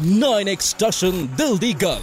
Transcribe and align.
9x 0.00 0.60
station 0.60 1.26
ਦਿਲ 1.26 1.56
ਦੀ 1.58 1.72
ਗੱਲ। 1.72 2.02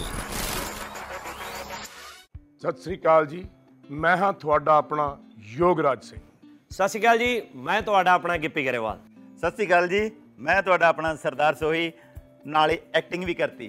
ਸਤਿ 2.58 2.82
ਸ੍ਰੀ 2.82 2.96
ਅਕਾਲ 2.96 3.26
ਜੀ 3.26 3.44
ਮੈਂ 3.90 4.16
ਹਾਂ 4.16 4.32
ਤੁਹਾਡਾ 4.32 4.76
ਆਪਣਾ 4.76 5.18
ਯੋਗਰਾਜ 5.38 6.04
ਸਿੰਘ। 6.04 6.20
ਸਤਿ 6.70 6.88
ਸ਼੍ਰੀ 6.88 7.00
ਅਕਾਲ 7.00 7.18
ਜੀ 7.18 7.42
ਮੈਂ 7.54 7.82
ਤੁਹਾਡਾ 7.82 8.12
ਆਪਣਾ 8.12 8.36
ਗਿੱਪੀ 8.36 8.66
ਗਰੇਵਾਲ। 8.66 8.98
ਸਤਿ 9.38 9.50
ਸ੍ਰੀ 9.50 9.66
ਅਕਾਲ 9.66 9.88
ਜੀ 9.88 10.10
ਮੈਂ 10.38 10.62
ਤੁਹਾਡਾ 10.62 10.88
ਆਪਣਾ 10.88 11.16
ਸਰਦਾਰ 11.16 11.54
ਸੋਹੀ 11.54 11.92
ਨਾਲੇ 12.46 12.78
ਐਕਟਿੰਗ 12.94 13.24
ਵੀ 13.24 13.34
ਕਰਤੀ। 13.34 13.68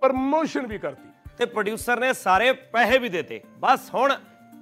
ਪ੍ਰਮੋਸ਼ਨ 0.00 0.66
ਵੀ 0.66 0.78
ਕਰਤੀ। 0.78 1.30
ਤੇ 1.38 1.44
ਪ੍ਰੋਡਿਊਸਰ 1.44 2.00
ਨੇ 2.00 2.12
ਸਾਰੇ 2.12 2.52
ਪੈਸੇ 2.52 2.98
ਵੀ 2.98 3.08
ਦਿੱਤੇ। 3.08 3.40
ਬਸ 3.58 3.94
ਹੁਣ 3.94 4.12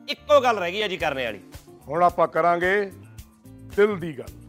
ਇੱਕੋ 0.09 0.41
ਗੱਲ 0.41 0.59
ਰਹਿ 0.59 0.73
ਗਈ 0.73 0.83
ਹੈ 0.83 0.89
ਜੀ 0.89 0.97
ਕਰਨੇ 0.97 1.25
ਵਾਲੀ। 1.25 1.41
ਹੁਣ 1.89 2.03
ਆਪਾਂ 2.03 2.29
ਕਰਾਂਗੇ 2.29 2.93
ਦਿਲ 3.49 3.97
ਦੀ 3.97 4.19
ਗੱਲ। 4.19 4.44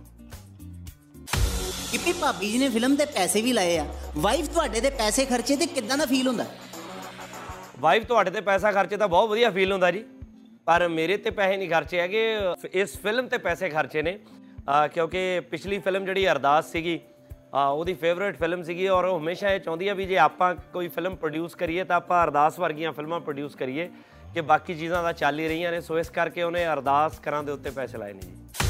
ਕਿਪੀ 1.95 2.13
ਭਾਬੀ 2.13 2.51
ਜੀ 2.51 2.57
ਨੇ 2.57 2.69
ਫਿਲਮ 2.69 2.95
ਤੇ 2.95 3.05
ਪੈਸੇ 3.05 3.41
ਵੀ 3.41 3.53
ਲਾਏ 3.53 3.77
ਆ। 3.77 3.85
ਵਾਈਫ 4.17 4.47
ਤੁਹਾਡੇ 4.47 4.81
ਤੇ 4.81 4.89
ਪੈਸੇ 4.89 5.25
ਖਰਚੇ 5.25 5.55
ਤੇ 5.55 5.65
ਕਿੱਦਾਂ 5.65 5.97
ਦਾ 5.97 6.05
ਫੀਲ 6.05 6.27
ਹੁੰਦਾ? 6.27 6.45
ਵਾਈਫ 7.79 8.05
ਤੁਹਾਡੇ 8.05 8.31
ਤੇ 8.31 8.41
ਪੈਸਾ 8.41 8.71
ਖਰਚੇ 8.71 8.97
ਤਾਂ 8.97 9.07
ਬਹੁਤ 9.07 9.29
ਵਧੀਆ 9.29 9.49
ਫੀਲ 9.49 9.71
ਹੁੰਦਾ 9.71 9.91
ਜੀ। 9.91 10.05
ਪਰ 10.65 10.87
ਮੇਰੇ 10.87 11.17
ਤੇ 11.17 11.29
ਪੈਸੇ 11.29 11.57
ਨਹੀਂ 11.57 11.69
ਖਰਚੇ 11.69 11.99
ਹੈਗੇ। 11.99 12.35
ਇਸ 12.73 12.97
ਫਿਲਮ 13.01 13.27
ਤੇ 13.27 13.37
ਪੈਸੇ 13.37 13.69
ਖਰਚੇ 13.69 14.01
ਨੇ। 14.01 14.19
ਅਹ 14.59 14.87
ਕਿਉਂਕਿ 14.87 15.39
ਪਿਛਲੀ 15.39 15.79
ਫਿਲਮ 15.79 16.05
ਜਿਹੜੀ 16.05 16.27
ਅਰਦਾਸ 16.27 16.71
ਸੀਗੀ 16.71 16.99
ਅਹ 17.31 17.71
ਉਹਦੀ 17.71 17.93
ਫੇਵਰਿਟ 17.93 18.39
ਫਿਲਮ 18.39 18.63
ਸੀਗੀ 18.63 18.87
ਔਰ 18.87 19.05
ਉਹ 19.05 19.19
ਹਮੇਸ਼ਾ 19.19 19.51
ਇਹ 19.51 19.59
ਚਾਹੁੰਦੀ 19.59 19.87
ਆ 19.87 19.93
ਵੀ 19.93 20.05
ਜੇ 20.05 20.17
ਆਪਾਂ 20.17 20.55
ਕੋਈ 20.55 20.87
ਫਿਲਮ 20.87 21.15
ਪ੍ਰੋਡਿਊਸ 21.15 21.55
ਕਰੀਏ 21.55 21.83
ਤਾਂ 21.83 21.95
ਆਪਾਂ 21.95 22.23
ਅਰਦਾਸ 22.23 22.59
ਵਰਗੀਆਂ 22.59 22.93
ਫਿਲਮਾਂ 22.93 23.19
ਪ੍ਰੋਡਿਊਸ 23.19 23.55
ਕਰੀਏ 23.55 23.89
ਕਿ 24.33 24.41
ਬਾਕੀ 24.41 24.75
ਚੀਜ਼ਾਂ 24.75 25.03
ਤਾਂ 25.03 25.13
ਚੱਲ 25.13 25.39
ਹੀ 25.39 25.47
ਰਹੀਆਂ 25.47 25.71
ਨੇ। 25.71 25.81
ਸੋ 25.81 25.99
ਇਸ 25.99 26.09
ਕਰਕੇ 26.09 26.43
ਉਹਨੇ 26.43 26.67
ਅਰਦਾਸ 26.67 27.19
ਕਰਾਂ 27.19 27.43
ਦੇ 27.43 27.51
ਉੱਤੇ 27.51 27.69
ਪੈਸੇ 27.69 27.97
ਲਾਏ 27.97 28.13
ਨੇ 28.13 28.21
ਜੀ। 28.21 28.64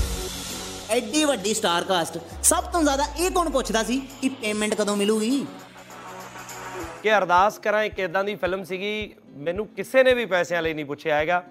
ਐਡੀ 0.92 1.24
ਵੱਡੀ 1.26 1.54
ਸਟਾਰ 1.54 1.84
ਕਾਸਟ 1.84 2.18
ਸਭ 2.44 2.64
ਤੋਂ 2.64 2.84
ਜ਼ਿਆਦਾ 2.84 3.04
ਇਹ 3.20 3.32
ਕੌਣ 3.32 3.50
ਪੁੱਛਦਾ 3.50 3.84
ਸੀ 3.84 4.00
ਕਿ 4.22 4.30
ਪੇਮੈਂਟ 4.30 4.74
ਕਦੋਂ 4.74 4.96
ਮਿਲੂਗੀ? 4.98 5.46
ਕਿ 7.04 7.18
ਅਰਦਾਸ 7.18 7.58
ਕਰਾਂ 7.60 7.84
ਇੱਕ 7.84 8.00
ਇਦਾਂ 8.00 8.24
ਦੀ 8.24 8.36
ਫਿਲਮ 8.36 8.64
ਸੀਗੀ 8.64 9.14
ਮੈਨੂੰ 9.38 9.68
ਕਿਸੇ 9.68 10.04
ਨੇ 10.04 10.14
ਵੀ 10.14 10.26
ਪੈਸਿਆਂ 10.26 10.62
ਲਈ 10.62 10.74
ਨਹੀਂ 10.74 10.86
ਪੁੱਛਿਆ 10.86 11.16
ਹੈਗਾ। 11.16 11.44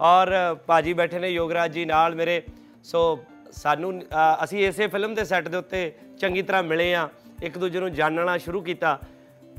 ਔਰ 0.00 0.56
ਭਾਜੀ 0.66 0.92
ਬੈਠੇ 0.92 1.18
ਨੇ 1.18 1.28
ਯੋਗਰਾਜ 1.28 1.72
ਜੀ 1.72 1.84
ਨਾਲ 1.84 2.14
ਮੇਰੇ। 2.14 2.42
ਸੋ 2.84 3.18
ਸਾਨੂੰ 3.52 4.00
ਅ, 4.00 4.44
ਅਸੀਂ 4.44 4.66
ਇਸੇ 4.68 4.86
ਫਿਲਮ 4.86 5.14
ਦੇ 5.14 5.24
ਸੈੱਟ 5.24 5.48
ਦੇ 5.48 5.56
ਉੱਤੇ 5.56 5.92
ਚੰਗੀ 6.20 6.42
ਤਰ੍ਹਾਂ 6.42 6.62
ਮਿਲੇ 6.62 6.94
ਆ 6.94 7.08
ਇੱਕ 7.42 7.58
ਦੂਜੇ 7.58 7.80
ਨੂੰ 7.80 7.92
ਜਾਣਨਾ 7.92 8.38
ਸ਼ੁਰੂ 8.38 8.60
ਕੀਤਾ। 8.60 8.98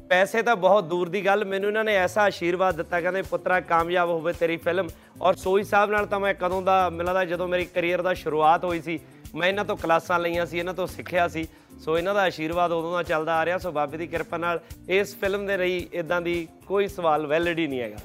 ਪੈਸੇ 0.09 0.41
ਤਾਂ 0.41 0.55
ਬਹੁਤ 0.55 0.83
ਦੂਰ 0.83 1.09
ਦੀ 1.09 1.25
ਗੱਲ 1.25 1.45
ਮੈਨੂੰ 1.45 1.69
ਇਹਨਾਂ 1.69 1.83
ਨੇ 1.83 1.95
ਐਸਾ 1.95 2.21
ਆਸ਼ੀਰਵਾਦ 2.21 2.75
ਦਿੱਤਾ 2.75 3.01
ਕਹਿੰਦੇ 3.01 3.21
ਪੁੱਤਰਾ 3.21 3.59
ਕਾਮਯਾਬ 3.59 4.09
ਹੋਵੇ 4.09 4.33
ਤੇਰੀ 4.33 4.57
ਫਿਲਮ 4.57 4.87
ਔਰ 5.21 5.33
ਸੋਈ 5.33 5.63
ਸਾਹਿਬ 5.63 5.91
ਨਾਲ 5.91 6.05
ਤਾਂ 6.05 6.19
ਮੈਂ 6.19 6.33
ਕਦੋਂ 6.33 6.61
ਦਾ 6.61 6.89
ਮਿਲਦਾ 6.89 7.25
ਜਦੋਂ 7.25 7.47
ਮੇਰੀ 7.47 7.65
ਕੈਰੀਅਰ 7.65 8.01
ਦਾ 8.01 8.13
ਸ਼ੁਰੂਆਤ 8.13 8.63
ਹੋਈ 8.65 8.81
ਸੀ 8.81 8.99
ਮੈਂ 9.35 9.47
ਇਹਨਾਂ 9.47 9.65
ਤੋਂ 9.65 9.77
ਕਲਾਸਾਂ 9.77 10.19
ਲਈਆਂ 10.19 10.45
ਸੀ 10.45 10.59
ਇਹਨਾਂ 10.59 10.73
ਤੋਂ 10.73 10.87
ਸਿੱਖਿਆ 10.87 11.27
ਸੀ। 11.27 11.47
ਸੋ 11.79 11.97
ਇਹਨਾਂ 11.97 12.13
ਦਾ 12.13 12.21
ਆਸ਼ੀਰਵਾਦ 12.21 12.71
ਉਦੋਂ 12.71 12.91
ਦਾ 12.93 13.03
ਚੱਲਦਾ 13.03 13.35
ਆ 13.35 13.45
ਰਿਹਾ। 13.45 13.57
ਸੋ 13.57 13.71
ਬਾਬੇ 13.71 13.97
ਦੀ 13.97 14.07
ਕਿਰਪਾ 14.07 14.37
ਨਾਲ 14.37 14.59
ਇਸ 14.89 15.15
ਫਿਲਮ 15.15 15.45
ਦੇ 15.45 15.57
ਲਈ 15.57 15.87
ਇਦਾਂ 15.93 16.21
ਦੀ 16.21 16.47
ਕੋਈ 16.67 16.87
ਸਵਾਲ 16.87 17.27
ਵੈਲਿਡ 17.27 17.59
ਹੀ 17.59 17.67
ਨਹੀਂ 17.67 17.81
ਹੈਗਾ। 17.81 17.97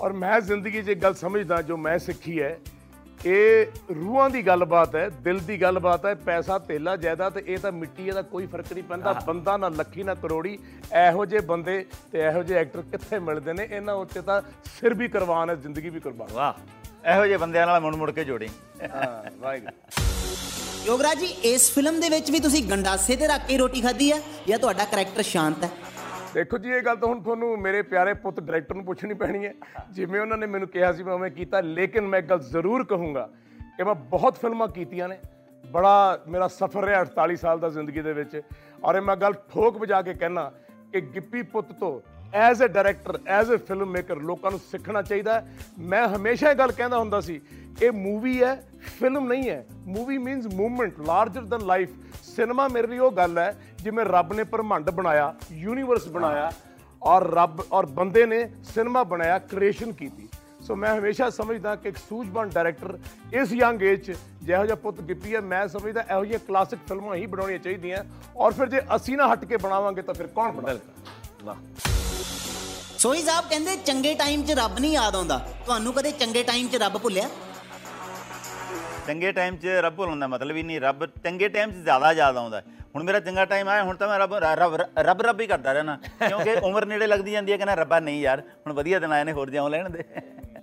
ਔਰ 0.00 0.12
ਮੈਂ 0.12 0.40
ਜ਼ਿੰਦਗੀ 0.40 0.82
'ਚ 0.82 0.88
ਇੱਕ 0.88 1.00
ਗੱਲ 1.00 1.14
ਸਮਝਦਾ 1.14 1.62
ਜੋ 1.62 1.76
ਮੈਂ 1.76 1.98
ਸਿੱਖੀ 1.98 2.40
ਹੈ 2.42 2.58
ਇਹ 3.26 3.66
ਰੂਹਾਂ 3.94 4.28
ਦੀ 4.30 4.42
ਗੱਲਬਾਤ 4.46 4.94
ਹੈ 4.96 5.08
ਦਿਲ 5.08 5.38
ਦੀ 5.38 5.60
ਗੱਲਬਾਤ 5.62 6.04
ਹੈ 6.06 6.14
ਪੈਸਾ 6.14 6.58
ਤੇਲਾ 6.58 6.96
ਜਾਇਦਾਦ 6.96 7.32
ਤੇ 7.32 7.42
ਇਹ 7.46 7.58
ਤਾਂ 7.58 7.72
ਮਿੱਟੀ 7.72 8.06
ਇਹਦਾ 8.08 8.22
ਕੋਈ 8.22 8.46
ਫ਼ਰਕ 8.46 8.72
ਨਹੀਂ 8.72 8.84
ਪੈਂਦਾ। 8.84 9.12
ਬੰਦਾ 9.26 9.56
ਨਾ 9.56 9.68
ਲੱਖੀ 9.68 10.02
ਨਾ 10.02 10.14
ਕਰੋੜੀ 10.14 10.58
ਇਹੋ 11.08 11.24
ਜਿਹੇ 11.24 11.40
ਬੰਦੇ 11.40 11.84
ਤੇ 12.12 12.18
ਇਹੋ 12.18 12.42
ਜਿਹੇ 12.42 12.58
ਐਕਟਰ 12.58 12.82
ਕਿੱਥੇ 12.82 13.18
ਮਿਲਦੇ 13.18 13.52
ਨੇ? 13.52 13.68
ਇਹਨਾਂ 13.70 13.94
ਉੱਤੇ 13.94 14.22
ਤਾਂ 14.22 14.40
ਸਿਰ 14.64 14.94
ਵੀ 14.94 15.08
ਕੁਰਬਾਨ 15.08 15.50
ਹੈ 15.50 15.54
ਜ਼ਿੰਦਗੀ 15.54 15.88
ਵੀ 15.88 16.00
ਕੁਰਬਾਨ 16.00 16.32
ਵਾਹ। 16.32 16.52
ਇਹੋ 17.08 17.26
ਜਿਹੇ 17.26 17.36
ਬੰਦਿਆਂ 17.36 17.66
ਨਾਲ 17.66 17.80
ਮੁੜ 17.80 17.94
ਮੁੜ 17.94 18.10
ਕੇ 18.10 18.24
ਜੋੜੀ। 18.24 18.48
ਹਾਂ 18.94 19.30
ਵਾਹਿਗੁਰੂ। 19.38 20.17
ਯੋਗਰਾਜ 20.88 21.18
ਜੀ, 21.18 21.26
ਇਸ 21.44 21.70
ਫਿਲਮ 21.72 21.98
ਦੇ 22.00 22.08
ਵਿੱਚ 22.08 22.30
ਵੀ 22.30 22.38
ਤੁਸੀਂ 22.40 22.62
ਗੰਡਾਸੇ 22.68 23.14
ਤੇ 23.16 23.26
ਰੱਖ 23.26 23.46
ਕੇ 23.46 23.56
ਰੋਟੀ 23.58 23.80
ਖਾਧੀ 23.82 24.10
ਹੈ 24.12 24.18
ਜਾਂ 24.46 24.58
ਤੁਹਾਡਾ 24.58 24.84
ਕੈਰੈਕਟਰ 24.84 25.22
ਸ਼ਾਂਤ 25.22 25.64
ਹੈ 25.64 25.70
ਦੇਖੋ 26.34 26.58
ਜੀ, 26.58 26.70
ਇਹ 26.70 26.82
ਗੱਲ 26.82 26.96
ਤਾਂ 26.96 27.08
ਹੁਣ 27.08 27.20
ਤੁਹਾਨੂੰ 27.22 27.58
ਮੇਰੇ 27.58 27.82
ਪਿਆਰੇ 27.82 28.14
ਪੁੱਤ 28.14 28.40
ਡਾਇਰੈਕਟਰ 28.40 28.74
ਨੂੰ 28.74 28.84
ਪੁੱਛਣੀ 28.84 29.14
ਪੈਣੀ 29.14 29.44
ਹੈ। 29.46 29.52
ਜਿਵੇਂ 29.92 30.20
ਉਹਨਾਂ 30.20 30.38
ਨੇ 30.38 30.46
ਮੈਨੂੰ 30.46 30.68
ਕਿਹਾ 30.68 30.92
ਸੀ, 30.92 31.02
ਮੈਂ 31.02 31.14
ਉਵੇਂ 31.14 31.30
ਕੀਤਾ, 31.30 31.60
ਲੇਕਿਨ 31.60 32.06
ਮੈਂ 32.06 32.18
ਇੱਕ 32.18 32.28
ਗੱਲ 32.28 32.40
ਜ਼ਰੂਰ 32.50 32.84
ਕਹੂੰਗਾ 32.84 33.28
ਕਿ 33.76 33.84
ਮੈਂ 33.84 33.94
ਬਹੁਤ 34.10 34.38
ਫਿਲਮਾਂ 34.38 34.68
ਕੀਤੀਆਂ 34.68 35.08
ਨੇ। 35.08 35.18
ਬੜਾ 35.64 36.24
ਮੇਰਾ 36.28 36.48
ਸਫ਼ਰ 36.48 36.84
ਰਿਹਾ 36.84 37.00
48 37.00 37.36
ਸਾਲ 37.36 37.60
ਦਾ 37.60 37.68
ਜ਼ਿੰਦਗੀ 37.68 38.02
ਦੇ 38.02 38.12
ਵਿੱਚ। 38.12 38.40
ਔਰ 38.84 38.96
ਇਹ 38.96 39.02
ਮੈਂ 39.02 39.16
ਗੱਲ 39.16 39.32
ਠੋਕ 39.52 39.78
ਵਜਾ 39.78 40.02
ਕੇ 40.02 40.14
ਕਹਿਣਾ 40.14 40.50
ਕਿ 40.92 41.00
ਗਿੱਪੀ 41.14 41.42
ਪੁੱਤ 41.52 41.72
ਤੋਂ 41.72 41.92
as 42.34 42.62
a 42.62 42.66
director 42.66 43.18
as 43.26 43.52
a 43.52 43.56
film 43.68 43.90
maker 43.90 44.16
ਲੋਕਾਂ 44.20 44.50
ਨੂੰ 44.50 44.60
ਸਿੱਖਣਾ 44.60 45.02
ਚਾਹੀਦਾ 45.02 45.34
ਹੈ। 45.34 45.56
ਮੈਂ 45.78 46.06
ਹਮੇਸ਼ਾ 46.08 46.50
ਇਹ 46.50 46.56
ਗੱਲ 46.56 46.72
ਕਹਿੰਦਾ 46.72 46.98
ਹੁੰਦਾ 46.98 47.20
ਸੀ, 47.20 47.40
ਇਹ 47.82 47.92
ਮੂਵੀ 47.92 48.42
ਹੈ 48.42 48.54
ਫਿਲਮ 48.98 49.26
ਨਹੀਂ 49.28 49.48
ਹੈ। 49.50 49.64
Movie 49.86 50.18
means 50.18 50.46
movement 50.54 51.00
larger 51.00 51.42
than 51.42 51.66
life 51.66 51.90
cinema 52.24 52.68
ਮੇਰੇ 52.68 52.86
ਲਈ 52.86 52.98
ਉਹ 52.98 53.12
ਗੱਲ 53.12 53.38
ਹੈ, 53.38 53.54
ਜਿਵੇਂ 53.82 54.04
ਰੱਬ 54.04 54.32
ਨੇ 54.32 54.44
ਬ੍ਰਹਮੰਡ 54.44 54.90
ਬਣਾਇਆ 54.90 55.34
ਯੂਨੀਵਰਸ 55.52 56.08
ਬਣਾਇਆ, 56.08 56.50
ਔਰ 57.02 57.30
ਰੱਬ, 57.32 57.62
ਔਰ 57.72 57.86
ਬੰਦੇ 57.86 58.26
ਨੇ 58.26 58.48
ਸਿਨੇਮਾ 58.64 59.02
ਬਣਾਇਆ 59.04 59.38
ਕ੍ਰੀਏਸ਼ਨ 59.38 59.92
ਕੀਤੀ। 59.92 60.28
ਸੋ 60.60 60.76
ਮੈਂ 60.76 60.94
ਹਮੇਸ਼ਾ 60.98 61.28
ਸਮਝਦਾ 61.30 61.74
ਕਿ 61.76 61.88
ਇੱਕ 61.88 61.96
ਸੂਝਵਾਨ 61.98 62.48
ਡਾਇਰੈਕਟਰ 62.48 62.98
ਇਸ 63.32 63.52
ਯੰਗ 63.52 63.82
ਏਜ 63.82 64.00
'ਚ 64.02 64.16
ਜਿਹੋ 64.42 64.64
ਜਿਹਾ 64.64 64.76
ਪੁੱਤ 64.76 65.00
ਗਿੱਪੀ 65.00 65.34
ਹੈ, 65.34 65.40
ਮੈਂ 65.40 65.66
ਸਮਝਦਾ 65.68 66.04
ਇਹੋ 66.10 66.24
ਜਿਹੀਆਂ 66.24 66.38
ਕਲਾਸਿਕ 66.48 66.78
ਫਿਲਮਾਂ 66.88 67.16
ਹੀ 67.16 67.26
ਬਣਾਉਣੀਆਂ 67.26 67.58
ਚਾਹੀਦੀਆਂ। 67.58 68.04
ਔਰ 68.36 68.52
ਫਿਰ 68.52 68.68
ਜੇ 68.68 68.80
ਅਸੀਂ 68.96 69.16
ਨਾ 69.16 69.32
ਹਟ 69.32 69.44
ਕੇ 69.44 69.56
ਬਣਾਵਾਂਗੇ 69.56 70.02
ਤਾਂ 70.02 70.14
ਫਿਰ 70.14 70.26
ਕੌਣ 70.26 70.52
ਬਣਾਵੇਗਾ? 70.52 71.14
ਵਾਹ। 71.44 71.87
ਸੋਈ 72.98 73.22
ਸਾਹਿਬ 73.22 73.44
ਕਹਿੰਦੇ 73.50 73.76
ਚੰਗੇ 73.76 74.14
ਟਾਈਮ 74.14 74.44
'ਚ 74.44 74.50
ਰੱਬ 74.50 74.78
ਨਹੀਂ 74.78 74.92
ਯਾਦ 74.92 75.16
ਆਉਂਦਾ। 75.16 75.38
ਤੁਹਾਨੂੰ 75.64 75.92
ਕਦੇ 75.92 76.10
ਚੰਗੇ 76.10 76.42
ਟਾਈਮ 76.42 76.68
'ਚ 76.68 76.76
ਰੱਬ 76.76 76.98
ਭੁੱਲਿਆ? 76.98 77.28
ਚੰਗੇ 79.06 79.32
ਟਾਈਮ 79.32 79.56
'ਚ 79.56 79.66
ਰੱਬ 79.66 79.94
ਭੁੱਲਣ 79.94 80.16
ਦਾ 80.16 80.26
ਮਤਲਬ 80.26 80.56
ਹੀ 80.56 80.62
ਨਹੀਂ 80.62 80.80
ਰੱਬ 80.80 81.06
ਚੰਗੇ 81.06 81.48
ਟਾਈਮ 81.48 81.70
'ਚ 81.70 81.74
ਜ਼ਿਆਦਾ 81.74 82.12
ਯਾਦ 82.12 82.36
ਆਉਂਦਾ। 82.36 82.62
ਹੁਣ 82.94 83.02
ਮੇਰਾ 83.02 83.20
ਚੰਗਾ 83.20 83.44
ਟਾਈਮ 83.44 83.68
ਆਇਆ 83.68 83.82
ਹੁਣ 83.82 83.96
ਤਾਂ 83.96 84.08
ਮੈਂ 84.08 84.18
ਰੱਬ 84.18 84.34
ਰੱਬ 84.34 84.74
ਰੱਬ 84.98 85.22
ਰੱਬ 85.22 85.40
ਹੀ 85.40 85.46
ਕਰਦਾ 85.46 85.72
ਰਹਿਣਾ। 85.72 85.98
ਕਿਉਂਕਿ 86.28 86.54
ਉਮਰ 86.62 86.86
ਨੇੜੇ 86.86 87.06
ਲੱਗਦੀ 87.06 87.32
ਜਾਂਦੀ 87.32 87.52
ਹੈ 87.52 87.56
ਕਹਿੰਦਾ 87.56 87.74
ਰੱਬਾ 87.74 88.00
ਨਹੀਂ 88.00 88.20
ਯਾਰ 88.20 88.40
ਹੁਣ 88.40 88.72
ਵਧੀਆ 88.72 88.98
ਦਿਨ 88.98 89.12
ਆਏ 89.12 89.24
ਨੇ 89.24 89.32
ਹੋਰ 89.32 89.50
ਜਿਉਂ 89.50 89.70
ਲੈਣ 89.70 89.90
ਦੇ। 89.90 90.04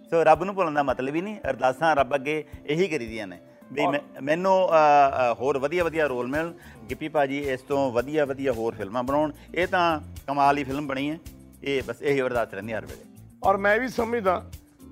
ਸੋ 0.09 0.23
ਰੱਬ 0.23 0.43
ਨੂੰ 0.43 0.55
ਭੁੱਲਣ 0.55 0.71
ਦਾ 0.71 0.83
ਮਤਲਬ 0.83 1.15
ਹੀ 1.15 1.21
ਨਹੀਂ 1.21 1.35
ਅਰਦਾਸਾਂ 1.49 1.95
ਰੱਬ 1.95 2.15
ਅੱਗੇ 2.15 2.43
ਇਹੀ 2.65 2.87
ਕਰੀਦੀਆਂ 2.87 3.27
ਨੇ। 3.27 3.39
ਵੀ 3.73 3.87
ਮੈਂ- 3.87 4.21
ਮੈਨੂੰ 4.21 4.69
ਅ, 4.69 4.71
ਅ, 4.71 5.33
ਹੋਰ 5.33 5.57
ਵਧੀਆ 5.57 5.83
ਵਧੀਆ 5.83 6.07
ਰੋਲ 6.07 6.27
ਮਿਲਣ। 6.27 6.53
ਗਿੱਪੀ 6.89 7.07
ਭਾਜੀ 7.07 7.39
ਇਸ 7.39 7.61
ਤੋਂ 7.61 7.91
ਵਧੀਆ 7.91 8.25
ਵਧੀਆ 8.25 8.51
ਹੋਰ 8.51 8.75
ਫਿਲਮਾਂ 8.75 9.03
ਬਣਾਉਣ। 9.03 9.31
ਇਹ 9.55 9.67
ਤਾਂ 9.67 9.99
ਕਮਾਲ 10.27 10.55
ਦੀ 10.55 10.63
ਫਿਲਮ 10.63 10.87
ਬਣੀ 10.87 11.11
ਹੈ। 11.11 11.17
ਇਹ 11.65 11.81
ਬਸ 11.87 12.01
ਇਹੀ 12.01 12.21
ਅਰਦਾਸ 12.21 12.53
ਰਹਿੰਦੀ 12.53 12.73
ਹਰ 12.73 12.85
ਵੇਲੇ। 12.85 13.03
ਔਰ 13.43 13.57
ਮੈਂ 13.57 13.79
ਵੀ 13.79 13.87
ਸਮਝਦਾ 13.87 14.43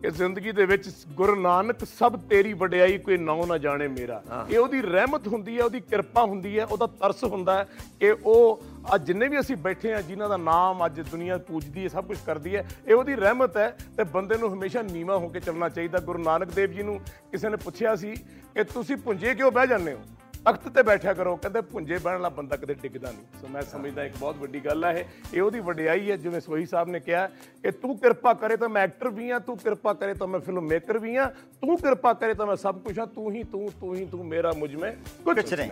ਕਿ 0.01 0.09
ਜ਼ਿੰਦਗੀ 0.11 0.51
ਦੇ 0.51 0.65
ਵਿੱਚ 0.65 0.89
ਗੁਰੂ 1.09 1.35
ਨਾਨਕ 1.35 1.83
ਸਭ 1.85 2.15
ਤੇਰੀ 2.29 2.53
ਵਡਿਆਈ 2.53 2.97
ਕੋਈ 2.97 3.17
ਨਾਉ 3.17 3.45
ਨਾ 3.45 3.57
ਜਾਣੇ 3.57 3.87
ਮੇਰਾ। 3.87 4.21
ਇਹ 4.49 4.57
ਉਹਦੀ 4.59 4.81
ਰਹਿਮਤ 4.81 5.27
ਹੁੰਦੀ 5.27 5.57
ਹੈ 5.57 5.63
ਉਹਦੀ 5.63 5.79
ਕਿਰਪਾ 5.81 6.23
ਹੁੰਦੀ 6.23 6.57
ਹੈ 6.59 6.65
ਉਹਦਾ 6.65 6.87
ਤਰਸ 7.01 7.23
ਹੁੰਦਾ 7.23 7.57
ਹੈ 7.59 7.67
ਕਿ 7.99 8.11
ਉਹ 8.25 8.63
ਅੱਜ 8.95 9.05
ਜਿੰਨੇ 9.07 9.27
ਵੀ 9.27 9.39
ਅਸੀਂ 9.39 9.55
ਬੈਠੇ 9.57 9.93
ਆ 9.93 10.01
ਜਿਨ੍ਹਾਂ 10.01 10.29
ਦਾ 10.29 10.37
ਨਾਮ 10.37 10.85
ਅੱਜ 10.85 10.99
ਦੁਨੀਆ 11.01 11.37
ਪੂਜਦੀ 11.37 11.83
ਹੈ 11.83 11.87
ਸਭ 11.87 12.05
ਕੁਝ 12.05 12.17
ਕਰਦੀ 12.25 12.55
ਹੈ 12.55 12.65
ਇਹ 12.87 12.93
ਉਹਦੀ 12.95 13.15
ਰਹਿਮਤ 13.15 13.57
ਹੈ 13.57 13.69
ਤੇ 13.97 14.03
ਬੰਦੇ 14.03 14.37
ਨੂੰ 14.37 14.51
ਹਮੇਸ਼ਾ 14.53 14.81
ਨੀਵਾ 14.81 15.17
ਹੋ 15.17 15.27
ਕੇ 15.27 15.39
ਚੱਲਣਾ 15.39 15.69
ਚਾਹੀਦਾ। 15.69 15.99
ਗੁਰੂ 15.99 16.23
ਨਾਨਕ 16.23 16.51
ਦੇਵ 16.51 16.71
ਜੀ 16.71 16.83
ਨੂੰ 16.83 16.99
ਕਿਸੇ 17.31 17.49
ਨੇ 17.49 17.57
ਪੁੱਛਿਆ 17.57 17.95
ਸੀ 17.95 18.13
ਕਿ 18.55 18.63
ਤੁਸੀਂ 18.63 18.97
ਪੁੰਜੇ 18.97 19.35
ਕਿਉਂ 19.35 19.51
ਬਹਿ 19.51 19.67
ਜਾਂਦੇ 19.67 19.93
ਹੋ? 19.93 19.99
ਤਖਤ 20.45 20.67
ਤੇ 20.69 20.83
ਬੈਠਿਆ 20.83 21.13
ਕਰੋ 21.13 21.35
ਕਹਿੰਦੇ 21.35 21.61
ਪੁੰਜੇ 21.61 21.97
ਬਹਿਣ 21.97 22.15
ਵਾਲਾ 22.15 22.29
ਬੰਦਾ 22.29 22.55
ਕਦੇ 22.55 22.73
ਟਿਕਦਾ 22.73 23.11
ਨਹੀਂ। 23.11 23.41
ਸੋ 23.41 23.47
ਮੈਂ 23.47 23.61
ਸਮਝਦਾ 23.61 24.03
ਇੱਕ 24.03 24.17
ਬਹੁਤ 24.17 24.35
ਵੱਡੀ 24.35 24.59
ਗੱਲ 24.59 24.85
ਹੈ 24.85 24.91
ਇਹ। 24.91 25.05
ਇਹ 25.33 25.41
ਉਹਦੀ 25.41 25.59
ਵਡਿਆਈ 25.59 26.11
ਹੈ 26.11 26.17
ਜਿਵੇਂ 26.17 26.41
ਸੋਹੀ 26.41 26.65
ਸਾਹਿਬ 26.65 26.89
ਨੇ 26.89 26.99
ਕਿਹਾ 26.99 27.27
ਕਿ 27.63 27.71
ਤੂੰ 27.71 27.97
ਕਿਰਪਾ 27.97 28.33
ਕਰੇ 28.33 28.57
ਤਾਂ 28.57 28.69
ਮੈਂ 28.69 28.83
ਐਕਟਰ 28.83 29.09
ਵੀ 29.09 29.31
ਹਾਂ 29.31 29.39
ਤੂੰ 29.39 29.57
ਕਿਰਪਾ 29.57 29.93
ਕਰੇ 29.93 30.13
ਤਾਂ 30.13 30.27
ਮੈਂ 30.27 30.39
ਫਿਲਮ 30.39 30.61
ਮੇਕਰ 30.61 30.97
ਵੀ 30.97 31.17
ਹਾਂ 31.17 31.29
ਤੂੰ 31.61 31.77
ਕਿਰਪਾ 31.77 32.13
ਕਰੇ 32.13 32.33
ਤਾਂ 32.33 32.45
ਮੈਂ 32.45 32.55
ਸਭ 32.55 32.79
ਕੁਝ 32.79 32.99
ਹਾਂ 32.99 33.07
ਤੂੰ 33.07 33.31
ਹੀ 33.31 33.43
ਤੂੰ 33.43 33.71
ਤੂੰ 33.81 33.95
ਹੀ 33.95 34.05
ਤੂੰ 34.05 34.25
ਮੇਰਾ 34.25 34.51
ਮੁਝ 34.51 34.75
ਮੈਂ 34.75 34.93
ਕੁਝ 35.25 35.39
ਕੁਛ 35.39 35.53
ਨਹੀਂ। 35.53 35.71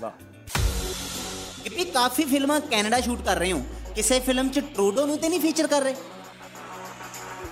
ਵਾਹ। 0.00 0.10
ਕਿਪੀ 1.64 1.84
ਕਾਫੀ 1.84 2.24
ਫਿਲਮਾਂ 2.24 2.60
ਕੈਨੇਡਾ 2.60 3.00
ਸ਼ੂਟ 3.00 3.22
ਕਰ 3.22 3.36
ਰਹੇ 3.36 3.52
ਹੋ। 3.52 3.62
ਕਿਸੇ 3.94 4.20
ਫਿਲਮ 4.20 4.48
'ਚ 4.48 4.60
ਟਰੂਡੋ 4.60 5.06
ਨੂੰ 5.06 5.18
ਤੇ 5.18 5.28
ਨਹੀਂ 5.28 5.40
ਫੀਚਰ 5.40 5.66
ਕਰ 5.66 5.82
ਰਹੇ? 5.82 5.94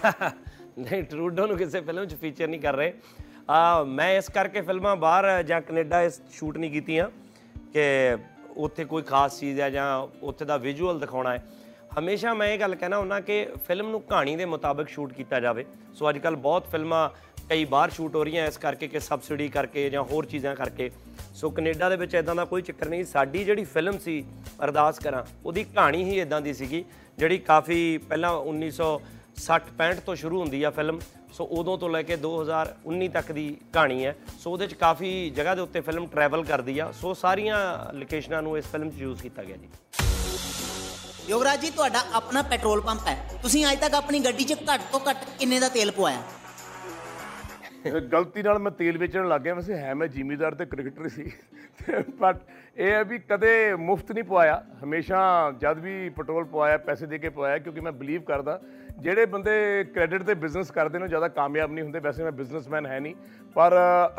ਨਹੀਂ 0.78 1.02
ਟਰੂਡੋ 1.02 1.46
ਨੂੰ 1.46 1.56
ਕਿਸੇ 1.56 1.80
ਫਿਲਮ 1.80 2.06
'ਚ 2.06 2.14
ਫੀਚਰ 2.14 2.48
ਨਹੀਂ 2.48 2.60
ਕਰ 2.60 2.76
ਰਹੇ। 2.76 2.92
ਆ, 3.50 3.84
ਮੈਂ 3.84 4.10
ਇਸ 4.14 4.28
ਕਰਕੇ 4.28 4.60
ਫਿਲਮਾਂ 4.60 4.96
ਬਾਹਰ 4.96 5.42
ਜਾਂ 5.42 5.60
ਕੈਨੇਡਾ 5.60 6.02
ਇਸ 6.02 6.20
ਸ਼ੂਟ 6.30 6.58
ਨਹੀਂ 6.58 6.70
ਕੀਤੀਆਂ 6.70 7.08
ਕਿ 7.72 8.16
ਉੱਥੇ 8.56 8.84
ਕੋਈ 8.84 9.02
ਖਾਸ 9.02 9.38
ਚੀਜ਼ 9.40 9.60
ਹੈ 9.60 9.70
ਜਾਂ 9.70 10.08
ਉੱਥੇ 10.22 10.44
ਦਾ 10.44 10.56
ਵਿਜ਼ੂਅਲ 10.56 11.00
ਦਿਖਾਉਣਾ 11.00 11.32
ਹੈ। 11.32 11.44
ਹਮੇਸ਼ਾ 11.98 12.34
ਮੈਂ 12.34 12.46
ਇਹ 12.46 12.58
ਗੱਲ 12.58 12.74
ਕਹਿਣਾ 12.74 12.98
ਹੁੰਦਾ 12.98 13.20
ਕਿ 13.20 13.46
ਫਿਲਮ 13.68 13.88
ਨੂੰ 13.90 14.00
ਕਹਾਣੀ 14.00 14.36
ਦੇ 14.36 14.44
ਮੁਤਾਬਕ 14.44 14.88
ਸ਼ੂਟ 14.88 15.12
ਕੀਤਾ 15.12 15.40
ਜਾਵੇ। 15.40 15.64
ਸੋ 15.94 16.10
ਅੱਜ 16.10 16.18
ਕੱਲ 16.18 16.36
ਬਹੁਤ 16.36 16.68
ਫਿਲਮਾਂ 16.68 17.08
ਕਈ 17.48 17.64
ਬਾਹਰ 17.64 17.90
ਸ਼ੂਟ 17.90 18.16
ਹੋ 18.16 18.24
ਰਹੀਆਂ, 18.24 18.46
ਇਸ 18.46 18.56
ਕਰਕੇ 18.56 18.88
ਕਿ 18.88 19.00
ਸਬਸਿਡੀ 19.00 19.48
ਕਰਕੇ 19.48 19.90
ਜਾਂ 19.90 20.02
ਹੋਰ 20.02 20.26
ਚੀਜ਼ਾਂ 20.26 20.56
ਕਰਕੇ। 20.56 20.90
ਸੋ 21.34 21.50
ਕੈਨੇਡਾ 21.50 21.88
ਦੇ 21.88 21.96
ਵਿੱਚ 21.96 22.14
ਇਦਾਂ 22.14 22.34
ਦਾ 22.34 22.44
ਕੋਈ 22.44 22.62
ਚੱਕਰ 22.62 22.88
ਨਹੀਂ। 22.88 23.04
ਸਾਡੀ 23.04 23.44
ਜਿਹੜੀ 23.44 23.64
ਫਿਲਮ 23.64 23.98
ਸੀ, 23.98 24.24
ਅਰਦਾਸ 24.64 24.98
ਕਰਾਂ, 24.98 25.24
ਉਹਦੀ 25.46 25.64
ਕਹਾਣੀ 25.64 26.04
ਹੀ 26.04 26.20
ਇਦਾਂ 26.20 26.40
ਦੀ 26.40 26.54
ਸੀਗੀ, 26.54 26.84
ਜਿਹੜੀ 27.18 27.38
ਕਾਫੀ 27.38 27.98
ਪਹਿਲਾਂ 27.98 28.32
1960 28.32 29.70
65 29.76 30.00
ਤੋਂ 30.06 30.14
ਸ਼ੁਰੂ 30.14 30.40
ਹੁੰਦੀ 30.40 30.62
ਆ 30.62 30.70
ਫਿਲਮ। 30.70 31.00
ਸੋ 31.32 31.44
ਉਦੋਂ 31.44 31.76
ਤੋਂ 31.78 31.88
ਲੈ 31.90 32.02
ਕੇ 32.02 32.16
2019 32.16 33.08
ਤੱਕ 33.08 33.32
ਦੀ 33.32 33.56
ਕਹਾਣੀ 33.72 34.04
ਹੈ। 34.06 34.14
ਸੋ 34.38 34.52
ਉਹਦੇ 34.52 34.66
ਚ 34.66 34.74
ਕਾਫੀ 34.74 35.08
ਜਗ੍ਹਾ 35.30 35.54
ਦੇ 35.54 35.60
ਉੱਤੇ 35.60 35.80
ਫਿਲਮ 35.80 36.06
ਟਰੈਵਲ 36.06 36.44
ਕਰਦੀ 36.44 36.78
ਆ। 36.78 36.90
ਸੋ 36.92 37.14
ਸਾਰੀਆਂ 37.14 37.58
ਲੋਕੇਸ਼ਨਾਂ 37.94 38.42
ਨੂੰ 38.42 38.56
ਇਸ 38.58 38.66
ਫਿਲਮ 38.66 38.90
'ਚ 38.90 38.94
ਯੂਜ਼ 38.94 39.22
ਕੀਤਾ 39.22 39.44
ਗਿਆ 39.44 39.56
ਜੀ। 39.56 39.68
ਯੋਗਰਾਜ 41.28 41.60
ਜੀ 41.60 41.70
ਤੁਹਾਡਾ 41.70 42.02
ਆਪਣਾ 42.12 42.42
ਪੈਟਰੋਲ 42.42 42.80
ਪੰਪ 42.80 43.06
ਹੈ। 43.06 43.16
ਤੁਸੀਂ 43.42 43.64
ਅੱਜ 43.72 43.78
ਤੱਕ 43.78 43.94
ਆਪਣੀ 43.94 44.18
ਗੱਡੀ 44.18 44.44
'ਚ 44.44 44.54
ਘੱਟ 44.74 44.80
ਤੋਂ 44.92 45.00
ਘੱਟ 45.10 45.24
ਕਿੰਨੇ 45.38 45.60
ਦਾ 45.60 45.68
ਤੇਲ 45.68 45.90
ਪਵਾਇਆ? 45.90 46.22
ਗਲਤੀ 48.12 48.42
ਨਾਲ 48.42 48.58
ਮੈਂ 48.58 48.70
ਤੇਲ 48.70 48.98
ਵੇਚਣ 48.98 49.28
ਲੱਗ 49.28 49.40
ਗਿਆ। 49.40 49.54
ਵੈਸੇ 49.54 49.74
ਹੈ 49.74 49.94
ਮੈਂ 49.94 50.06
ਜ਼ਿਮੀਦਾਰ 50.08 50.54
ਤੇ 50.54 50.66
ਕ੍ਰਿਕਟਰ 50.66 51.08
ਸੀ। 51.08 51.30
ਬਟ 52.20 52.40
ਇਹ 52.76 52.90
ਹੈ 52.92 53.02
ਵੀ 53.04 53.18
ਕਦੇ 53.18 53.74
ਮੁਫਤ 53.74 54.12
ਨਹੀਂ 54.12 54.24
ਪਵਾਇਆ। 54.24 54.62
ਹਮੇਸ਼ਾ 54.84 55.20
ਜਦ 55.60 55.78
ਵੀ 55.78 56.08
ਪੈਟਰੋਲ 56.08 56.44
ਪਵਾਇਆ 56.44 56.78
ਪੈਸੇ 56.78 57.06
ਦੇ 57.06 57.18
ਕੇ 57.18 57.28
ਪਵਾਇਆ 57.28 57.58
ਕਿਉਂਕਿ 57.58 57.80
ਮੈਂ 57.80 57.92
ਬਲੀਵ 57.92 58.22
ਕਰਦਾ 58.22 58.60
ਜਿਹੜੇ 59.02 59.24
ਬੰਦੇ 59.26 59.52
ਕ੍ਰੈਡਿਟ 59.94 60.22
ਤੇ 60.22 60.34
ਬਿਜ਼ਨਸ 60.34 60.70
ਕਰਦੇ 60.70 60.98
ਨੇ 60.98 61.08
ਜ਼ਿਆਦਾ 61.08 61.28
ਕਾਮਯਾਬ 61.28 61.72
ਨਹੀਂ 61.72 61.84
ਹੁੰਦੇ। 61.84 62.00
ਵੈਸੇ 62.00 62.22
ਮੈਂ 62.22 62.32
ਬਿਜ਼ਨਸਮੈਨ 62.32 62.86
ਹੈ 62.86 62.98
ਨਹੀਂ। 63.00 63.14
ਪਰ 63.54 63.74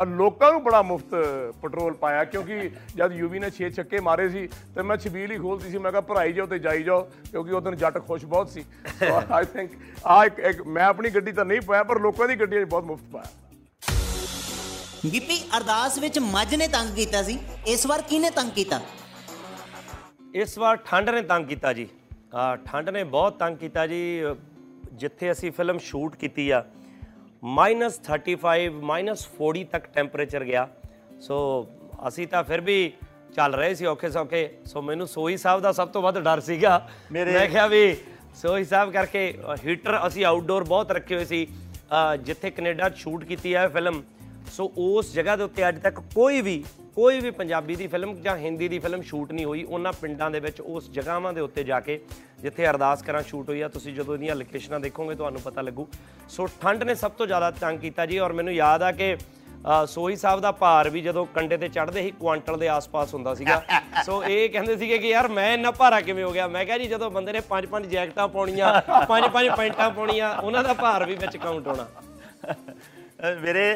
ਲੋਕਾਂ 0.08 0.52
ਨੂੰ 0.52 0.64
ਬੜਾ 0.64 0.82
ਮੁਫਤ 0.82 1.16
ਪੈਟਰੋਲ 1.62 1.94
ਪਾਇਆ 1.94 2.24
ਕਿਉਂਕਿ 2.26 2.70
ਜਦ 2.96 3.12
ਯੂਵੀ 3.14 3.40
ਨੇ 3.40 3.50
6 3.58 3.70
ਛੱਕੇ 3.76 4.00
ਮਾਰੇ 4.08 4.30
ਸੀ 4.30 4.48
ਤੇ 4.76 4.82
ਮੈਂ 4.84 4.98
ਛਬੀਲ 4.98 5.32
ਹੀ 5.32 5.38
ਖੋਲਦੀ 5.38 5.72
ਸੀ। 5.72 5.78
ਮੈਂ 5.78 5.92
ਕਿਹਾ 5.92 6.02
ਭਰਾਈ 6.12 6.34
ਜਾਓ 6.34 6.46
ਤੇ 6.46 6.60
ਜਾਈ 6.60 6.84
ਜਾਓ 6.84 7.02
ਕਿਉਂਕਿ 7.32 7.52
ਉਹ 7.52 7.62
ਦਿਨ 7.62 7.76
ਜੱਟ 7.76 7.98
ਖੁਸ਼ 8.08 8.26
ਬਹੁਤ 8.26 8.50
ਸੀ। 8.50 8.64
ਆਈ 9.32 9.46
ਥਿੰਕ 9.54 9.72
ਆ 10.08 10.24
ਇੱਕ 10.26 10.62
ਮੈਂ 10.68 10.86
ਆਪਣੀ 10.86 11.10
ਗੱਡੀ 11.10 11.32
ਤਾਂ 11.32 11.46
ਨਹੀਂ 11.46 11.62
ਪਾਇਆ 11.68 11.84
ਪਰ 11.84 12.00
ਲੋਕਾਂ 12.02 12.28
ਦੀ 12.28 12.36
ਗੱਡੀਆਂ 12.36 12.66
'ਚ 12.66 12.70
ਬਹੁਤ 12.70 12.86
ਮੁਫਤ 12.86 13.12
ਪਾਇਆ। 13.14 13.30
ਗਿੱਪੀ 15.12 15.40
ਅਰਦਾਸ 15.58 15.98
ਵਿੱਚ 16.00 16.20
ਮੱਝ 16.22 16.56
ਨੇ 16.56 16.68
ਤੰਗ 16.70 16.96
ਕੀਤਾ 16.96 17.22
ਸੀ 17.24 17.38
ਇਸ 17.68 17.86
ਵਾਰ 17.88 18.02
ਕਿਹਨੇ 18.02 18.30
ਤੰਗ 18.32 18.52
ਕੀਤਾ? 18.52 18.82
ਇਸ 20.36 20.58
ਵਾਰ 20.58 20.76
ਠੰਡ 20.86 21.10
ਨੇ 21.10 21.22
ਤੰਗ 21.24 21.46
ਕੀਤਾ 21.46 21.74
ਜੀ। 21.74 21.88
ਆ 22.36 22.56
ਠੰਡ 22.66 22.90
ਨੇ 22.90 23.04
ਬਹੁਤ 23.06 23.38
ਤੰਗ 23.40 23.58
ਕੀਤਾ 23.58 23.86
ਜੀ। 23.88 24.02
ਜਿੱਥੇ 25.00 25.32
ਅਸੀਂ 25.32 25.52
ਫਿਲਮ 25.52 25.78
ਸ਼ੂਟ 25.80 26.16
ਕੀਤੀ 26.16 26.50
ਆ 26.50 26.64
-35 27.44 28.70
-40 28.86 29.64
ਤੱਕ 29.72 29.86
ਟੈਂਪਰੇਚਰ 29.88 30.44
ਗਿਆ। 30.44 30.68
ਸੋ 31.22 31.38
ਅਸੀਂ 32.08 32.28
ਤਾਂ 32.28 32.44
ਫਿਰ 32.44 32.62
ਵੀ 32.62 32.78
ਚੱਲ 33.36 33.54
ਰਹੇ 33.54 33.74
ਸੀ 33.76 33.86
ਔਖੇ 33.86 34.10
ਸੌਖੇ। 34.10 34.50
ਸੋ 34.66 34.82
ਮੈਨੂੰ 34.82 35.08
ਸੋਈ 35.08 35.38
ਸਾਹਿਬ 35.38 35.62
ਦਾ 35.62 35.72
ਸਭ 35.72 35.88
ਤੋਂ 35.88 36.02
ਵੱਧ 36.02 36.20
ਡਰ 36.20 36.40
ਸੀਗਾ। 36.42 36.90
ਮੈਂ 37.12 37.48
ਕਿਹਾ 37.48 37.68
ਵੀ 37.68 37.96
ਸੋਈ 38.36 38.64
ਸਾਹਿਬ 38.64 38.92
ਕਰਕੇ 38.94 39.24
ਹੀਟਰ 39.66 40.00
ਅਸੀਂ 40.08 40.26
ਆਊਟਡੋਰ 40.26 40.64
ਬਹੁਤ 40.64 40.92
ਰੱਖੇ 40.92 41.16
ਹੋਏ 41.16 41.26
ਸੀ। 41.26 41.48
ਜਿੱਥੇ 42.22 42.52
ਕੈਨੇਡਾ 42.52 42.90
ਸ਼ੂਟ 42.96 43.24
ਕੀਤੀ 43.24 43.56
ਹੈ 43.56 43.68
ਫਿਲਮ। 43.68 44.02
ਸੋ 44.52 44.72
ਉਸ 44.78 45.14
ਜਗ੍ਹਾ 45.14 45.36
ਦੇ 45.36 45.44
ਉੱਤੇ 45.44 45.68
ਅੱਜ 45.70 45.80
ਤੱਕ 45.82 46.00
ਕੋਈ 46.16 46.42
ਵੀ 46.42 46.64
ਕੋਈ 46.96 47.20
ਵੀ 47.20 47.32
ਪੰਜਾਬੀ 47.32 47.76
ਦੀ 47.76 47.88
ਫਿਲਮ 47.88 48.14
ਜਾਂ 48.16 48.36
ਹਿੰਦੀ 48.38 48.68
ਦੀ 48.68 48.80
ਫਿਲਮ 48.80 49.02
ਸ਼ੂਟ 49.02 49.32
ਨਹੀਂ 49.32 49.46
ਹੋਈ 49.46 49.64
ਉਹਨਾਂ 49.64 49.94
ਪਿੰਡਾਂ 49.94 50.30
ਦੇ 50.32 50.40
ਵਿੱਚ 50.40 50.62
ਉਸ 50.62 50.90
ਜਗ੍ਹਾਵਾਂ 50.92 51.34
ਦੇ 51.34 51.42
ਉੱਤੇ 51.42 51.64
ਜਾ 51.64 51.80
ਕੇ 51.80 52.00
ਜਿੱਥੇ 52.42 52.68
ਅਰਦਾਸ 52.70 53.02
ਕਰਾਂ 53.02 53.22
ਸ਼ੂਟ 53.24 53.50
ਹੋਈ 53.50 53.62
ਆ 53.62 53.68
ਤੁਸੀਂ 53.68 53.94
ਜਦੋਂ 53.94 54.14
ਇਹਦੀਆਂ 54.14 54.36
ਲੋਕੇਸ਼ਨਾਂ 54.36 54.80
ਦੇਖੋਗੇ 54.80 55.16
ਤੁਹਾਨੂੰ 55.16 55.42
ਪਤਾ 55.42 55.62
ਲੱਗੂ। 55.62 55.88
ਸੋ 56.30 56.48
ਠੰਡ 56.62 56.84
ਨੇ 56.84 56.96
ਸਭ 56.96 57.12
ਤੋਂ 57.12 57.28
ਜ਼ਿਆਦਾ 57.28 57.52
ਤੰਗ 57.52 57.80
ਕੀਤਾ 57.80 58.06
ਜੀ 58.06 58.20
ਔਰ 58.20 58.34
ਮੈਨੂੰ 58.34 58.54
ਯਾਦ 58.54 58.84
ਆ 58.84 58.92
ਕਿ 58.92 59.16
ਸੋਹੀ 59.88 60.16
ਸਾਹਿਬ 60.16 60.40
ਦਾ 60.40 60.52
ਭਾਰ 60.52 60.90
ਵੀ 60.90 61.02
ਜਦੋਂ 61.02 61.26
ਕੰਡੇ 61.26 61.58
ਤੇ 61.58 61.68
ਚੜ੍ਹਦੇ 61.68 62.02
ਸੀ 62.02 62.12
ਕੁਆਂਟਲ 62.12 62.58
ਦੇ 62.58 62.68
ਆਸ-ਪਾਸ 62.70 63.14
ਹੁੰਦਾ 63.14 63.34
ਸੀਗਾ। 63.36 63.62
ਸੋ 64.06 64.24
ਇਹ 64.24 64.50
ਕਹਿੰਦੇ 64.50 64.78
ਸੀਗੇ 64.78 64.98
ਕਿ 64.98 65.10
ਯਾਰ 65.10 65.28
ਮੈਂ 65.28 65.54
ਇੰਨਾ 65.54 65.72
ਭਾਰਾ 65.72 66.00
ਕਿਵੇਂ 66.02 66.24
ਹੋ 66.24 66.32
ਗਿਆ? 66.32 66.48
ਮੈਂ 66.48 66.66
ਕਿਹਾ 66.66 66.78
ਜੀ 66.78 66.88
ਜਦੋਂ 66.88 67.12
ਬੰਦੇ 67.12 67.34
ਨੇ 67.34 67.40
ਪੰਜ 67.40 67.66
ਪੰਜ 67.66 67.86
ਜੈਕਟਾਂ 67.86 68.28
ਪਾਉਣੀਆਂ 68.28 68.82
ਪੰਜ 69.06 69.26
ਪੰਜ 69.34 69.50
ਪੈਂਟਾਂ 69.58 69.90
ਪਾਉਣੀਆਂ 69.92 70.36
ਉਹਨਾਂ 70.38 70.64
ਦਾ 70.64 70.74
ਭਾਰ 70.74 71.06
ਵੀ 71.06 71.16
ਵਿੱਚ 71.16 71.38
ਕਾਊਂਟ 71.38 71.68
ਹੋਣਾ। 71.68 71.88
ਮੇਰੇ 73.42 73.74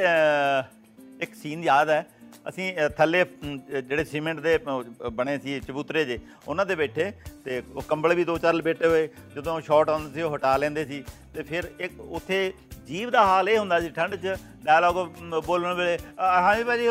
ਇੱਕ 1.21 1.33
ਸੀਨ 1.35 1.63
ਯਾਦ 1.63 1.89
ਹੈ। 1.89 2.05
ਅਸੀਂ 2.49 2.73
ਅ, 2.77 2.87
ਥੱਲੇ 2.87 3.23
ਅਮ, 3.23 3.59
ਅ, 3.59 3.81
ਜਿਹੜੇ 3.81 4.03
ਸੀਮੈਂਟ 4.03 4.39
ਦੇ 4.39 4.57
ਅ, 4.57 5.09
ਬਣੇ 5.09 5.37
ਸੀ 5.39 5.59
ਚਬੂਤਰੇ 5.59 6.05
ਜੇ 6.05 6.19
ਉਹਨਾਂ 6.47 6.65
ਦੇ 6.65 6.75
ਬੈਠੇ 6.75 7.11
ਤੇ 7.45 7.61
ਉਹ 7.75 7.81
ਕੰਬਲ 7.81 8.13
ਵੀ 8.15 8.23
ਦੋ 8.23 8.37
ਚਾਰ 8.37 8.53
ਲਪੇਟੇ 8.53 8.87
ਹੋਏ। 8.87 9.09
ਜਦੋਂ 9.35 9.61
ਸ਼ਾਟ 9.61 9.89
ਆਉਂਦੇ 9.89 10.13
ਸੀ 10.13 10.21
ਉਹ 10.21 10.35
ਹਟਾ 10.35 10.57
ਲੈਂਦੇ 10.57 10.85
ਸੀ। 10.85 11.03
ਤੇ 11.33 11.43
ਫਿਰ 11.43 11.71
ਇੱਕ 11.79 11.99
ਉੱਥੇ 11.99 12.53
ਜੀਵ 12.87 13.09
ਦਾ 13.09 13.25
ਹਾਲ 13.25 13.49
ਇਹ 13.49 13.57
ਹੁੰਦਾ 13.57 13.79
ਸੀ 13.79 13.89
ਠੰਡ 13.89 14.15
'ਚ 14.15 14.35
ਡਾਇਲੌਗ 14.65 15.07
ਬੋਲਣ 15.45 15.73
ਵੇਲੇ 15.73 15.97
ਅ, 15.97 16.41
ਹਾਂਜੀ 16.41 16.63
ਭਾਜੀ 16.63 16.87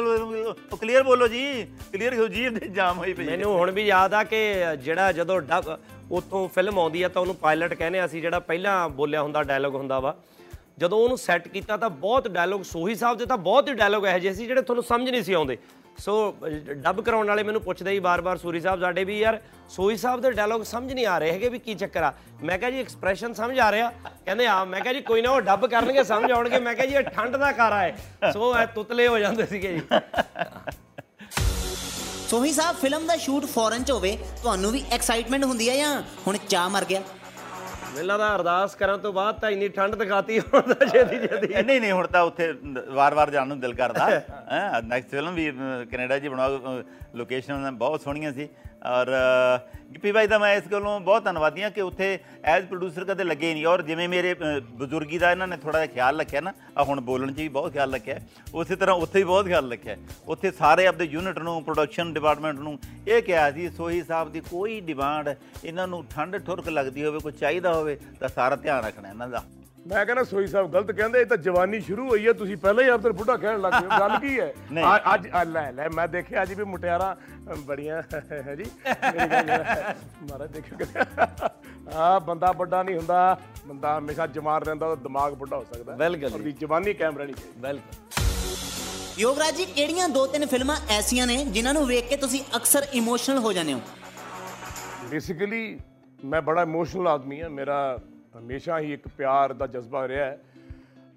ਕਲੀਅਰ 0.80 1.02
ਬੋਲੋ 1.02 1.28
ਜੀ। 1.28 1.66
ਕਲੀਅਰ 1.92 2.14
ਕਿਉਂ 2.14 2.28
ਜੀਵ 2.28 2.54
ਦੇ 2.54 2.68
ਜਾਮ 2.68 2.98
ਹੋਈ 2.98 3.12
ਪਈ 3.12 3.24
ਹੈ। 3.26 3.30
ਮੈਨੂੰ 3.30 3.54
ਹੁਣ 3.58 3.70
ਵੀ 3.70 3.82
ਯਾਦ 3.82 4.14
ਆ 4.14 4.24
ਕਿ 4.24 4.54
ਜਿਹੜਾ 4.78 5.12
ਜਦੋਂ 5.12 5.40
ਡਬ 5.40 5.78
ਉਤੋਂ 6.10 6.48
ਫਿਲਮ 6.48 6.78
ਆਉਂਦੀ 6.78 7.02
ਆ 7.02 7.08
ਤਾਂ 7.08 7.22
ਉਹਨੂੰ 7.22 7.34
ਪਾਇਲਟ 7.36 7.74
ਕਹਿੰਦੇ 7.74 7.98
ਆ 7.98 8.04
ਅਸੀਂ 8.04 8.20
ਜਿਹੜਾ 8.20 8.38
ਪਹਿਲਾਂ 8.40 8.88
ਬੋਲਿਆ 8.88 9.22
ਹੁੰਦਾ 9.22 9.42
ਡਾਇਲੋਗ 9.42 9.74
ਹੁੰਦਾ 9.74 10.00
ਵਾ। 10.00 10.16
ਜਦੋਂ 10.78 10.98
ਉਹਨੂੰ 10.98 11.18
ਸੈੱਟ 11.18 11.48
ਕੀਤਾ 11.48 11.76
ਤਾਂ 11.76 11.90
ਬਹੁਤ 11.90 12.28
ਡਾਇਲੋਗ 12.28 12.62
ਸੋਹੀ 12.62 12.94
ਸਾਹਿਬ 12.94 13.18
ਦੇ 13.18 13.26
ਤਾਂ 13.26 13.36
ਬਹੁਤ 13.38 13.68
ਹੀ 13.68 13.74
ਡਾਇਲੋਗ 13.74 14.06
ਇਹੋ 14.06 14.18
ਜਿਹੇ 14.18 14.34
ਸੀ 14.34 14.46
ਜਿਹੜੇ 14.46 14.62
ਤੁਹਾਨੂੰ 14.62 14.84
ਸਮਝ 14.84 15.10
ਨਹੀਂ 15.10 15.22
ਸੀ 15.22 15.32
ਆਉਂਦੇ। 15.32 15.56
ਸੋ 15.98 16.12
ਡਬ 16.84 17.00
ਕਰਾਉਣ 17.00 17.28
ਵਾਲੇ 17.28 17.42
ਮੈਨੂੰ 17.42 17.60
ਪੁੱਛਦੇ 17.62 17.90
ਹੀ 17.90 17.98
ਬਾਰ-ਬਾਰ 18.00 18.38
ਸੂਰੀ 18.38 18.60
ਸਾਹਿਬ, 18.60 18.80
ਸਾਡੇ 18.80 19.04
ਵੀ 19.04 19.18
ਯਾਰ 19.18 19.40
ਸੋਹੀ 19.70 19.96
ਸਾਹਿਬ 19.96 20.20
ਦੇ 20.20 20.30
ਡਾਇਲੋਗ 20.30 20.62
ਸਮਝ 20.62 20.92
ਨਹੀਂ 20.92 21.06
ਆ 21.06 21.18
ਰਹੇ 21.18 21.32
ਹੈਗੇ 21.32 21.48
ਵੀ 21.48 21.58
ਕੀ 21.58 21.74
ਚੱਕਰ 21.74 22.02
ਆ। 22.02 22.12
ਮੈਂ 22.42 22.58
ਕਿਹਾ 22.58 22.70
ਜੀ 22.70 22.80
ਐਕਸਪ੍ਰੈਸ਼ਨ 22.80 23.32
ਸਮਝ 23.34 23.58
ਆ 23.58 23.70
ਰਿਹਾ। 23.72 23.90
ਕਹਿੰਦੇ 24.24 24.46
ਆ 24.46 24.64
ਮੈਂ 24.64 24.80
ਕਿਹਾ 24.80 24.92
ਜੀ, 24.94 25.00
ਕੋਈ 25.00 25.22
ਨਾ, 25.22 25.30
ਉਹ 25.30 25.40
ਡਬ 25.40 25.66
ਕਰਨਗੇ, 25.66 26.04
ਸਮਝ 26.04 26.30
ਆਉਣਗੇ। 26.32 26.58
ਮੈਂ 26.58 26.74
ਕਿਹਾ 26.74 26.86
ਜੀ, 26.86 26.94
ਇਹ 26.94 27.02
ਠੰਡ 27.10 27.36
ਦਾ 27.36 27.52
ਕਾਰਾ 27.52 27.80
ਹੈ। 27.82 28.32
ਸੋ 28.32 28.54
ਇਹ 28.58 28.66
ਤੁਤਲੇ 28.74 29.08
ਹੋ 29.08 29.18
ਜਾਂਦੇ 29.18 29.46
ਸੀਗੇ 29.46 29.72
ਜੀ। 29.72 29.82
ਸੋਹੀ 32.28 32.52
ਸਾਹਿਬ 32.52 32.76
ਫਿਲਮ 32.76 33.06
ਦਾ 33.06 33.16
ਸ਼ੂਟ 33.16 33.44
ਫੋਰਨ 33.46 33.82
'ਚ 33.84 33.90
ਹੋਵੇ, 33.90 34.16
ਤੁਹਾਨੂੰ 34.42 34.70
ਵੀ 34.72 34.82
ਐਕਸਾਈਟਮੈਂਟ 34.92 35.44
ਹੁੰਦੀ 35.44 35.68
ਹੈ 35.70 35.76
ਜਾਂ 35.76 36.02
ਹੁਣ 36.26 36.36
ਚਾਹ 36.48 36.68
ਮਰ 36.70 36.84
ਗਿਆ? 36.84 37.02
ਮੈਨੂੰ 37.94 38.06
ਲੱਗਦਾ 38.06 38.34
ਅਰਦਾਸ 38.34 38.74
ਕਰਨ 38.74 38.98
ਤੋਂ 38.98 39.12
ਬਾਅਦ 39.12 39.38
ਤਾਂ 39.40 39.50
ਇੰਨੀ 39.50 39.68
ਠੰਡ 39.68 39.94
ਦਿਖਾਤੀ 39.94 40.38
ਹੁਣ 40.40 40.72
ਤਾਂ 40.72 40.86
ਛੇਤੀ 40.86 41.18
ਛੇਤੀ 41.18 41.62
ਨਹੀਂ 41.62 41.80
ਨਹੀਂ 41.80 41.92
ਹੁਣ 41.92 42.06
ਤਾਂ 42.06 42.22
ਉੱਥੇ 42.22 42.52
ਵਾਰ-ਵਾਰ 42.88 43.30
ਜਾਣ 43.30 43.46
ਨੂੰ 43.48 43.58
ਦਿਲ 43.60 43.74
ਕਰਦਾ। 43.74 44.08
ਹੈ 44.08 44.80
ਨੈਕਸਟ 44.84 45.10
ਫਿਲਮ 45.10 45.34
ਵੀ 45.34 45.50
ਕੈਨੇਡਾ 45.90 46.18
'ਚ 46.18 46.28
ਬਣਾਓ 46.28 46.82
ਲੋਕੇਸ਼ਨ 47.14 47.70
ਬਹੁਤ 47.72 48.00
ਸੋਹਣੀਆਂ 48.00 48.32
ਸੀ। 48.32 48.48
ਔਰ 48.86 49.08
ਅ, 49.08 49.58
ਗਿੱਪੀ 49.92 50.12
ਭਾਈ 50.12 50.26
ਦਾ 50.26 50.38
ਮੈਂ 50.38 50.54
ਇਸ 50.56 50.64
ਗੱਲੋਂ 50.72 51.00
ਬਹੁਤ 51.00 51.24
ਧੰਨਵਾਦੀ 51.24 51.62
ਹਾਂ 51.62 51.70
ਕਿ 51.70 51.80
ਉੱਥੇ 51.80 52.18
ਐਜ਼ 52.44 52.66
ਪ੍ਰੋਡਿਊਸਰ 52.66 53.04
ਕਦੇ 53.04 53.24
ਲੱਗੇ 53.24 53.48
ਹੀ 53.48 53.54
ਨਹੀਂ। 53.54 53.66
ਔਰ 53.66 53.82
ਜਿਵੇਂ 53.82 54.08
ਮੇਰੇ 54.08 54.32
ਅ, 54.32 54.60
ਬਜ਼ੁਰਗੀ 54.60 55.18
ਦਾ 55.18 55.30
ਇਹਨਾਂ 55.30 55.48
ਨੇ 55.48 55.56
ਥੋੜਾ 55.56 55.78
ਜਿਹਾ 55.78 55.92
ਖਿਆਲ 55.94 56.20
ਰੱਖਿਆ 56.20 56.40
ਨਾ 56.40 56.52
ਆ 56.78 56.84
ਹੁਣ 56.84 57.00
ਬੋਲਣ 57.00 57.32
'ਚ 57.32 57.36
ਵੀ 57.36 57.48
ਬਹੁਤ 57.48 57.72
ਖਿਆਲ 57.72 57.94
ਰੱਖਿਆ। 57.94 58.18
ਉਸੇ 58.54 58.76
ਤਰ੍ਹਾਂ 58.76 58.96
ਉੱਥੇ 58.96 59.18
ਵੀ 59.18 59.24
ਬਹੁਤ 59.24 59.46
ਖਿਆਲ 59.46 59.72
ਰੱਖਿਆ। 59.72 59.96
ਉੱਥੇ 60.26 60.50
ਸਾਰੇ 60.50 60.86
ਆਪਦੇ 60.86 61.04
ਯੂਨਿਟ 61.04 61.38
ਨੂੰ 61.38 61.62
ਪ੍ਰੋਡਕਸ਼ਨ 61.64 62.12
ਡਿਪਾਰਟਮੈਂਟ 62.12 62.58
ਨੂੰ 62.58 62.78
ਇਹ 63.08 63.22
ਕਿਹਾ 63.22 63.50
ਸੀ 63.50 63.70
ਸੋਹੀ 63.70 64.02
ਸਾਹਿਬ 64.02 64.32
ਦੀ 64.32 64.40
ਕੋਈ 64.40 64.80
ਡਿਮਾਂਡ 64.80 65.34
ਇਹਨਾਂ 65.64 65.88
ਨੂੰ 65.88 66.04
ਠੰਡ 66.10 66.36
ਠੁਰਕ 66.36 66.68
ਲੱਗਦੀ 66.68 67.04
ਹੋਵੇ 67.04 67.18
ਕੋਈ 67.18 67.32
ਚਾਹੀਦਾ 67.32 67.74
ਹੋਵੇ 67.74 67.98
ਤਾਂ 68.20 68.28
ਸਾਰਾ 68.28 68.56
ਧਿਆਨ 68.56 68.84
ਰੱਖਣਾ 68.84 69.08
ਇਹਨਾਂ 69.08 69.28
ਦਾ। 69.28 69.42
ਮੈਂ 69.86 70.06
ਕਹਿੰਦਾ 70.06 70.24
ਸੋਈ 70.24 70.46
ਸਾਹਿਬ 70.46 70.72
ਗਲਤ 70.72 70.90
ਕਹਿੰਦੇ 70.92 71.20
ਇਹ 71.20 71.26
ਤਾਂ 71.26 71.36
ਜਵਾਨੀ 71.36 71.80
ਸ਼ੁਰੂ 71.80 72.08
ਹੋਈ 72.08 72.26
ਹੈ 72.26 72.32
ਤੁਸੀਂ 72.32 72.56
ਪਹਿਲਾਂ 72.56 72.84
ਹੀ 72.84 72.88
ਆਪਦਰ 72.88 73.12
ਬੁੱਢਾ 73.12 73.36
ਕਹਿਣ 73.36 73.60
ਲੱਗ 73.60 73.72
ਗਏ 73.72 73.86
ਹੋ। 73.86 74.00
ਗੱਲ 74.00 74.18
ਕੀ 74.18 74.40
ਹੈ? 74.40 74.54
ਨਹੀਂ। 74.72 74.84
ਅੱਜ 75.14 75.28
ਲੈ 75.48 75.72
ਲੈ 75.72 75.88
ਮੈਂ 75.88 76.08
ਦੇਖਿਆ 76.08 76.42
ਅੱਜ 76.42 76.54
ਵੀ 76.54 76.64
ਮੁਟਿਆਰਾਂ 76.64 77.16
ਬੜੀਆਂ 77.56 78.02
ਹੈ 78.32 78.54
ਜੀ। 78.54 78.64
ਮੇਰੀ 78.86 80.48
ਦੇਖਿਓ 80.48 81.02
ਆ 81.94 82.18
ਬੰਦਾ 82.18 82.52
ਵੱਡਾ 82.52 82.82
ਨਹੀਂ 82.82 82.96
ਹੁੰਦਾ 82.96 83.40
ਬੰਦਾ 83.66 83.98
ਹਮੇਸ਼ਾ 83.98 84.26
ਜਵਾਨ 84.26 84.62
ਰਹਿੰਦਾ 84.62 84.86
ਉਹਦਾ 84.86 85.02
ਦਿਮਾਗ 85.02 85.32
ਵੱਡਾ 85.32 85.56
ਹੋ 85.56 85.66
ਸਕਦਾ। 85.72 85.92
ਹੈ। 85.92 85.96
ਬਿਲਕੁਲ 85.96 86.32
ਉਹਦੀ 86.34 86.52
ਜਵਾਨੀ 86.52 86.94
ਕਾਇਮ 86.94 87.18
ਰਹਿਣੀ 87.18 87.32
ਚਾਹੀਦੀ। 87.32 87.60
ਬਿਲਕੁਲ। 87.60 88.12
ਯੋਗਰਾਜ 89.18 89.56
ਜੀ 89.56 89.64
ਕਿਹੜੀਆਂ 89.64 90.08
ਦੋ 90.08 90.26
ਤਿੰਨ 90.26 90.46
ਫਿਲਮਾਂ 90.46 90.76
ਐਸੀਆਂ 90.90 91.26
ਨੇ 91.26 91.44
ਜਿਨ੍ਹਾਂ 91.44 91.74
ਨੂੰ 91.74 91.86
ਵੇਖ 91.86 92.08
ਕੇ 92.08 92.16
ਤੁਸੀਂ 92.16 92.40
ਅਕਸਰ 92.56 92.86
ਇਮੋਸ਼ਨਲ 92.92 93.38
ਹੋ 93.38 93.52
ਜਾਂਦੇ 93.52 93.72
ਹੋ? 93.72 93.80
ਬੇਸਿਕਲੀ 95.10 95.80
ਮੈਂ 96.24 96.42
ਬੜਾ 96.42 96.62
ਇਮੋਸ਼ਨਲ 96.62 97.08
ਆਦਮੀ 97.08 97.42
ਹਾਂ। 97.42 97.50
ਮੇਰਾ 97.50 97.98
ਹਮੇਸ਼ਾ 98.38 98.78
ਹੀ 98.78 98.92
ਇੱਕ 98.92 99.08
ਪਿਆਰ 99.08 99.52
ਦਾ 99.52 99.66
ਜਜ਼ਬਾ 99.66 100.08
ਰਿਹਾ 100.08 100.24
ਹੈ। 100.24 100.40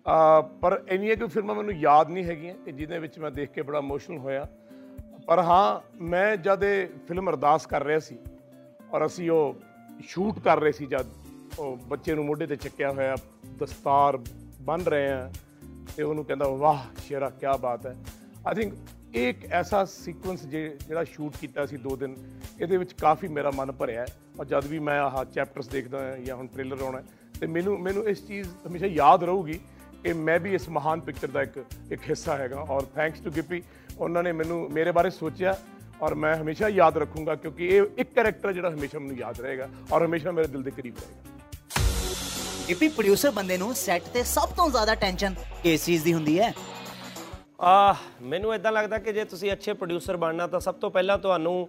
ਆ, 0.07 0.41
ਪਰ 0.41 0.83
ਇੰਨੀਆਂ 0.89 1.15
ਕੋਈ 1.15 1.27
ਫਿਲਮਾਂ 1.27 1.56
ਮੈਨੂੰ 1.56 1.73
ਯਾਦ 1.73 2.09
ਨਹੀਂ 2.09 2.25
ਹੈਗੀਆਂ 2.25 2.56
ਕਿ 2.56 2.71
ਜਿਹਦੇ 2.71 3.00
ਵਿੱਚ 3.00 3.19
ਮੈਂ 3.19 3.31
ਦੇਖ 3.31 3.50
ਕੇ 3.50 3.62
ਬੜਾ 3.62 3.79
ਇਮੋਸ਼ਨਲ 3.79 4.17
ਹੋਇਆ। 4.17 4.47
ਪਰ 5.27 5.39
ਹਾਂ, 5.39 5.94
ਮੈਂ 6.03 6.38
ਜਦ 6.38 6.63
ਇਹ 6.63 6.88
ਫਿਲਮ 7.07 7.29
ਅਰਦਾਸ 7.29 7.65
ਕਰ 7.65 7.84
ਰਿਹਾ 7.84 8.00
ਸੀ 8.00 8.17
ਔਰ 8.91 9.05
ਅਸੀਂ 9.05 9.31
ਉਹ 9.31 9.55
ਸ਼ੂਟ 10.03 10.39
ਕਰ 10.39 10.60
ਰਹੇ 10.60 10.72
ਸੀ 10.72 10.86
ਜਦ 10.86 11.05
ਉਹ 11.60 11.77
ਬੱਚੇ 11.77 12.15
ਨੂੰ 12.15 12.25
ਮੋਢੇ 12.25 12.48
ਤੇ 12.48 12.55
ਚੱਕਿਆ 12.55 12.91
ਹੋਇਆ 12.91 13.15
ਦਸਤਾਰ 13.60 14.19
ਬੰਨ 14.62 14.81
ਰਹੇ 14.81 15.12
ਆ 15.12 15.31
ਤੇ 15.98 16.03
ਉਹਨੂੰ 16.03 16.25
ਕਹਿੰਦਾ, 16.25 16.48
ਵਾਹ 16.48 17.01
ਸ਼ੇਰਾ 17.01 17.29
ਕੀ 17.29 17.57
ਬਾਤ 17.60 17.88
ਹੈ। 17.88 17.95
ਆਈ 18.48 18.55
ਥਿੰਕ 18.55 18.74
ਇਹ 19.15 19.29
ਇੱਕ 19.29 19.45
ਐਸਾ 19.45 19.86
ਸੀਕੁਐਂਸ 19.86 20.45
ਜਿਹੜਾ 20.45 21.03
ਸ਼ੂਟ 21.03 21.34
ਕੀਤਾ 21.41 21.65
ਸੀ 21.65 21.77
ਦੋ 21.77 21.95
ਦਿਨ 21.95 22.15
ਇਹਦੇ 22.62 22.77
ਵਿੱਚ 22.77 22.93
ਕਾਫੀ 22.93 23.27
ਮੇਰਾ 23.27 23.51
ਮਨ 23.51 23.71
ਭਰਿਆ 23.71 24.01
ਹੈ 24.01 24.05
ਔਰ 24.39 24.45
ਜਦ 24.45 24.65
ਵੀ 24.65 24.79
ਮੈਂ 24.79 25.00
ਆਹ 25.01 25.24
ਚੈਪਟਰਸ 25.25 25.67
ਦੇਖਦਾ 25.67 26.00
ਹਾਂ 26.00 26.17
ਜਾਂ 26.17 26.35
ਹੁਣ 26.35 26.47
ਟ੍ਰੇਲਰ 26.47 26.81
ਆਉਣਾ 26.81 26.97
ਹੈ, 26.97 27.03
ਤੇ 27.39 27.47
ਮੈਨੂੰ 27.47 27.79
ਮੈਨੂੰ 27.81 28.07
ਇਸ 28.07 28.25
ਚੀਜ਼ 28.27 28.47
ਹਮੇਸ਼ਾ 28.67 28.88
ਯਾਦ 28.88 29.24
ਰਹੂਗੀ 29.24 29.59
ਕਿ 30.03 30.13
ਮੈਂ 30.13 30.39
ਵੀ 30.39 30.53
ਇਸ 30.55 30.67
ਮਹਾਨ 30.69 31.00
ਪਿਕਚਰ 31.00 31.27
ਦਾ 31.27 31.41
ਇੱਕ 31.41 31.57
ਇੱਕ 31.91 32.01
ਹਿੱਸਾ 32.09 32.35
ਹੈਗਾ 32.38 32.65
ਔਰ 32.69 32.85
ਥੈਂਕਸ 32.95 33.19
ਟੂ 33.19 33.31
ਗਿੱਪੀ 33.31 33.62
ਉਹਨਾਂ 33.97 34.24
ਨੇ 34.24 34.31
ਮੈਨੂੰ 34.31 34.67
ਮੇਰੇ 34.71 34.91
ਬਾਰੇ 34.91 35.09
ਸੋਚਿਆ 35.09 35.55
ਔਰ 36.01 36.15
ਮੈਂ 36.15 36.35
ਹਮੇਸ਼ਾ 36.35 36.67
ਯਾਦ 36.69 36.97
ਰੱਖੂੰਗਾ 36.97 37.35
ਕਿਉਂਕਿ 37.35 37.67
ਇਹ 37.67 37.81
ਇੱਕ 37.97 38.13
ਕੈਰੈਕਟਰ 38.15 38.53
ਜਿਹੜਾ 38.53 38.69
ਹਮੇਸ਼ਾ 38.69 39.00
ਮੈਨੂੰ 39.00 39.17
ਯਾਦ 39.17 39.39
ਰਹੇਗਾ 39.41 39.69
ਔਰ 39.91 40.05
ਹਮੇਸ਼ਾ 40.05 40.31
ਮੇਰੇ 40.31 40.47
ਦਿਲ 40.47 40.63
ਦੇ 40.63 40.71
ਕਰੀਬ 40.71 40.95
ਰਹੇਗਾ। 40.97 41.33
ਗਿੱਪੀ 42.67 42.88
ਪ੍ਰੋਡਿਊਸਰ 42.88 43.31
ਬੰਦੇ 43.31 43.57
ਨੂੰ 43.57 43.74
ਸੈੱਟ 43.75 44.03
ਤੇ 44.03 44.24
ਸਭ 44.24 44.53
ਤੋਂ 44.55 44.69
ਜ਼ਿਆਦਾ 44.69 44.95
ਟੈਨਸ਼ਨ 44.95 45.35
ਕਿਸ 45.63 45.85
ਚੀਜ਼ 45.85 46.03
ਦੀ 46.03 46.13
ਹੁੰਦੀ 46.13 46.39
ਹੈ? 46.39 46.53
ਆ 47.62 47.95
ਮੈਨੂੰ 48.21 48.53
ਇਦਾਂ 48.55 48.71
ਲੱਗਦਾ 48.71 48.97
ਕਿ 48.97 49.13
ਜੇ 49.13 49.24
ਤੁਸੀਂ 49.25 49.51
ਅੱਛੇ 49.51 49.74
ਪ੍ਰੋਡਿਊਸਰ 49.74 50.17
ਬਣਨਾ 50.17 50.47
ਤਾਂ 50.47 50.59
ਸਭ 50.59 50.75
ਤੋਂ 50.75 50.89
ਪਹਿਲਾਂ 50.91 51.17
ਤੁਹਾਨੂੰ 51.17 51.67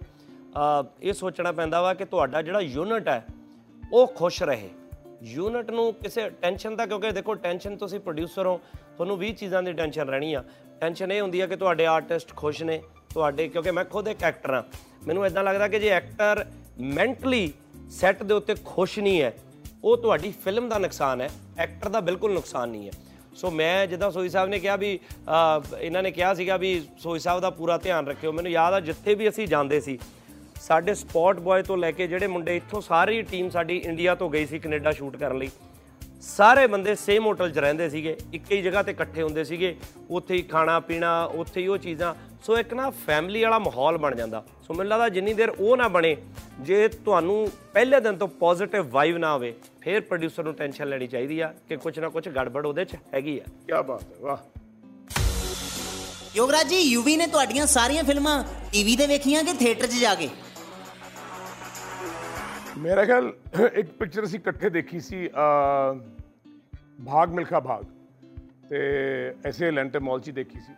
ਇਹ 1.01 1.13
ਸੋਚਣਾ 1.13 1.51
ਪੈਂਦਾ 1.51 1.81
ਵਾ 1.81 1.93
ਕਿ 1.93 2.05
ਤੁਹਾਡਾ 2.05 2.41
ਜਿਹੜਾ 2.41 2.59
ਯੂਨਿਟ 2.59 3.07
ਹੈ 3.07 3.25
ਉਹ 3.93 4.07
ਖੁਸ਼ 4.07 4.43
ਰਹੇ। 4.43 4.69
ਯੂਨਿਟ 5.23 5.71
ਨੂੰ 5.71 5.93
ਕਿਸੇ 5.93 6.29
ਟੈਨਸ਼ਨ 6.29 6.75
ਦਾ 6.75 6.85
ਕਿਉਂਕਿ 6.85 7.11
ਦੇਖੋ 7.11 7.33
ਟੈਨਸ਼ਨ 7.33 7.77
ਤੁਸੀਂ 7.77 7.99
ਪ੍ਰੋਡਿਊਸਰ 7.99 8.45
ਹੋ 8.45 8.59
ਤੁਹਾਨੂੰ 8.95 9.19
20 9.19 9.31
ਚੀਜ਼ਾਂ 9.31 9.63
ਦੀ 9.63 9.73
ਟੈਨਸ਼ਨ 9.73 10.09
ਰਹਿਣੀ 10.09 10.33
ਆ। 10.33 10.43
ਟੈਨਸ਼ਨ 10.81 11.11
ਇਹ 11.11 11.21
ਹੁੰਦੀ 11.21 11.39
ਆ 11.39 11.47
ਕਿ 11.47 11.55
ਤੁਹਾਡੇ 11.55 11.85
ਆਰਟਿਸਟ 11.85 12.35
ਖੁਸ਼ 12.35 12.63
ਨੇ 12.63 12.81
ਤੁਹਾਡੇ 13.13 13.47
ਕਿਉਂਕਿ 13.47 13.71
ਮੈਂ 13.71 13.85
ਖੁਦ 13.85 14.07
ਇੱਕ 14.07 14.23
ਐਕਟਰ 14.23 14.53
ਆ। 14.53 14.63
ਮੈਨੂੰ 15.07 15.25
ਇਦਾਂ 15.25 15.43
ਲੱਗਦਾ 15.43 15.67
ਕਿ 15.67 15.79
ਜੇ 15.79 15.89
ਐਕਟਰ 15.89 16.45
ਮੈਂਟਲੀ 16.79 17.53
ਸੈੱਟ 17.89 18.23
ਦੇ 18.23 18.33
ਉੱਤੇ 18.33 18.55
ਖੁਸ਼ 18.65 18.99
ਨਹੀਂ 18.99 19.21
ਹੈ 19.21 19.33
ਉਹ 19.83 19.97
ਤੁਹਾਡੀ 19.97 20.33
ਫਿਲਮ 20.45 20.69
ਦਾ 20.69 20.77
ਨੁਕਸਾਨ 20.77 21.21
ਹੈ 21.21 21.29
ਐਕਟਰ 21.57 21.89
ਦਾ 21.89 21.99
ਬਿਲਕੁਲ 21.99 22.33
ਨੁਕਸਾਨ 22.33 22.69
ਨਹੀਂ 22.69 22.87
ਹੈ। 22.87 22.91
ਸੋ 23.35 23.51
ਮੈਂ 23.51 23.87
ਜਿੱਦਾਂ 23.87 24.11
ਸੋਈ 24.11 24.29
ਸਾਹਿਬ 24.29 24.49
ਨੇ 24.49 24.59
ਕਿਹਾ 24.59 24.75
ਵੀ 24.75 24.99
ਅਹ, 25.29 25.75
ਇਹਨਾਂ 25.77 26.03
ਨੇ 26.03 26.11
ਕਿਹਾ 26.11 26.33
ਸੀਗਾ 26.33 26.57
ਵੀ 26.57 26.87
ਸੋਈ 26.99 27.19
ਸਾਹਿਬ 27.19 27.39
ਦਾ 27.41 27.49
ਪੂਰਾ 27.49 27.77
ਧਿਆਨ 27.77 28.07
ਰੱਖਿਓ। 28.07 28.31
ਮੈਨੂੰ 28.31 28.51
ਯਾਦ 28.51 28.73
ਆ 28.73 28.79
ਜਿੱਥੇ 28.79 29.15
ਵੀ 29.15 29.29
ਅਸੀਂ 29.29 29.47
ਜਾਂਦੇ 29.47 29.79
ਸੀ 29.79 29.99
ਸਾਡੇ 30.61 30.93
ਸਪੌਟ 30.93 31.39
ਬॉय 31.39 31.63
ਤੋਂ 31.65 31.77
ਲੈ 31.77 31.91
ਕੇ 31.91 32.07
ਜਿਹੜੇ 32.07 32.27
ਮੁੰਡੇ 32.27 32.55
ਇੱਥੋਂ 32.55 32.81
ਸਾਰੀ 32.81 33.21
ਟੀਮ 33.21 33.49
ਸਾਡੀ 33.49 33.77
ਇੰਡੀਆ 33.77 34.15
ਤੋਂ 34.15 34.29
ਗਈ 34.29 34.45
ਸੀ 34.45 34.59
ਕੈਨੇਡਾ 34.59 34.91
ਸ਼ੂਟ 34.91 35.17
ਕਰਨ 35.17 35.37
ਲਈ। 35.37 35.49
ਸਾਰੇ 36.21 36.67
ਬੰਦੇ 36.67 36.95
ਸੇਮ 36.95 37.25
ਹੋਟਲ 37.25 37.51
'ਚ 37.51 37.57
ਰਹਿੰਦੇ 37.57 37.89
ਸੀਗੇ 37.89 38.17
ਇੱਕ 38.33 38.51
ਹੀ 38.51 38.61
ਜਗ੍ਹਾ 38.61 38.83
ਤੇ 38.83 38.91
ਇਕੱਠੇ 38.91 39.21
ਹੁੰਦੇ 39.21 39.43
ਸੀਗੇ। 39.43 39.75
ਉੱਥੇ 40.09 40.35
ਹੀ 40.35 40.41
ਖਾਣਾ 40.41 40.79
ਪੀਣਾ 40.79 41.23
ਉੱਥੇ 41.23 41.61
ਹੀ 41.61 41.67
ਉਹ 41.67 41.77
ਚੀਜ਼ਾਂ। 41.77 42.15
ਸੋ 42.43 42.57
ਇੱਕ 42.57 42.73
ਨਾ 42.73 42.89
ਫੈਮਿਲੀ 42.89 43.43
ਵਾਲਾ 43.43 43.59
ਮਾਹੌਲ 43.59 43.97
ਬਣ 43.97 44.15
ਜਾਂਦਾ। 44.15 44.43
ਸੋ 44.67 44.73
ਮੈਨੂੰ 44.73 44.89
ਲੱਗਦਾ 44.89 45.09
ਜਿੰਨੀ 45.09 45.33
ਦੇਰ 45.33 45.49
ਉਹ 45.49 45.77
ਨਾ 45.77 45.87
ਬਣੇ 45.87 46.17
ਜੇ 46.59 46.87
ਤੁਹਾਨੂੰ 46.87 47.51
ਪਹਿਲੇ 47.73 47.99
ਦਿਨ 47.99 48.15
ਤੋਂ 48.15 48.27
ਪੋਜ਼ਿਟਿਵ 48.27 48.89
ਵਾਈਬ 48.89 49.17
ਨਾ 49.17 49.31
ਆਵੇ 49.31 49.53
ਫਿਰ 49.81 50.01
ਪ੍ਰੋਡਿਊਸਰ 50.01 50.43
ਨੂੰ 50.43 50.53
ਟੈਨਸ਼ਨ 50.53 50.89
ਲੈਣੀ 50.89 51.07
ਚਾਹੀਦੀ 51.07 51.39
ਆ 51.39 51.53
ਕਿ 51.69 51.77
ਕੁਝ 51.77 51.99
ਨਾ 51.99 52.09
ਕੁਝ 52.09 52.29
ਗੜਬੜ 52.29 52.65
ਉਹਦੇ 52.65 52.85
'ਚ 52.85 52.95
ਹੈਗੀ 53.13 53.39
ਆ। 53.39 53.43
ਕੀ 53.43 53.87
ਬਾਤ 53.87 54.03
ਹੈ 54.03 54.07
ਵਾਹ। 54.21 54.37
ਯੋਗਰਾਜ 56.35 56.67
ਜੀ 56.67 56.79
ਯੂਵੀ 56.79 57.17
ਨੇ 57.17 57.27
ਤੁਹਾਡੀਆਂ 57.27 57.65
ਸਾਰੀਆਂ 57.65 58.03
ਫਿਲਮਾਂ 58.03 58.43
ਟੀਵੀ 58.71 58.95
ਤੇ 58.95 59.07
ਵੇਖੀਆਂ 59.07 59.43
ਕਿ 59.43 59.53
ਥੀਏਟਰ 59.53 59.87
'ਚ 59.87 60.01
ਜਾ 60.01 60.15
ਕੇ? 60.15 60.29
ਮੇਰਾ 62.77 63.03
ਖਿਆਲ 63.05 63.31
ਇੱਕ 63.73 63.89
ਪਿਕਚਰ 63.89 64.23
ਅਸੀਂ 64.23 64.39
ਇਕੱਠੇ 64.39 64.69
ਦੇਖੀ 64.69 64.99
ਸੀ 64.99 65.27
ਅ, 65.27 65.99
ਭਾਗ 66.99 67.33
ਮਿਲਖਾ 67.33 67.59
ਭਾਗ 67.59 67.83
ਤੇ 68.69 68.79
ਐਸੇ 69.45 69.71
ਲੈਂਟੇ 69.71 69.99
ਮਾਲ 69.99 70.19
'ਚ 70.19 70.27
ਹੀ 70.27 70.31
ਦੇਖੀ 70.33 70.59
ਸੀ 70.59 70.73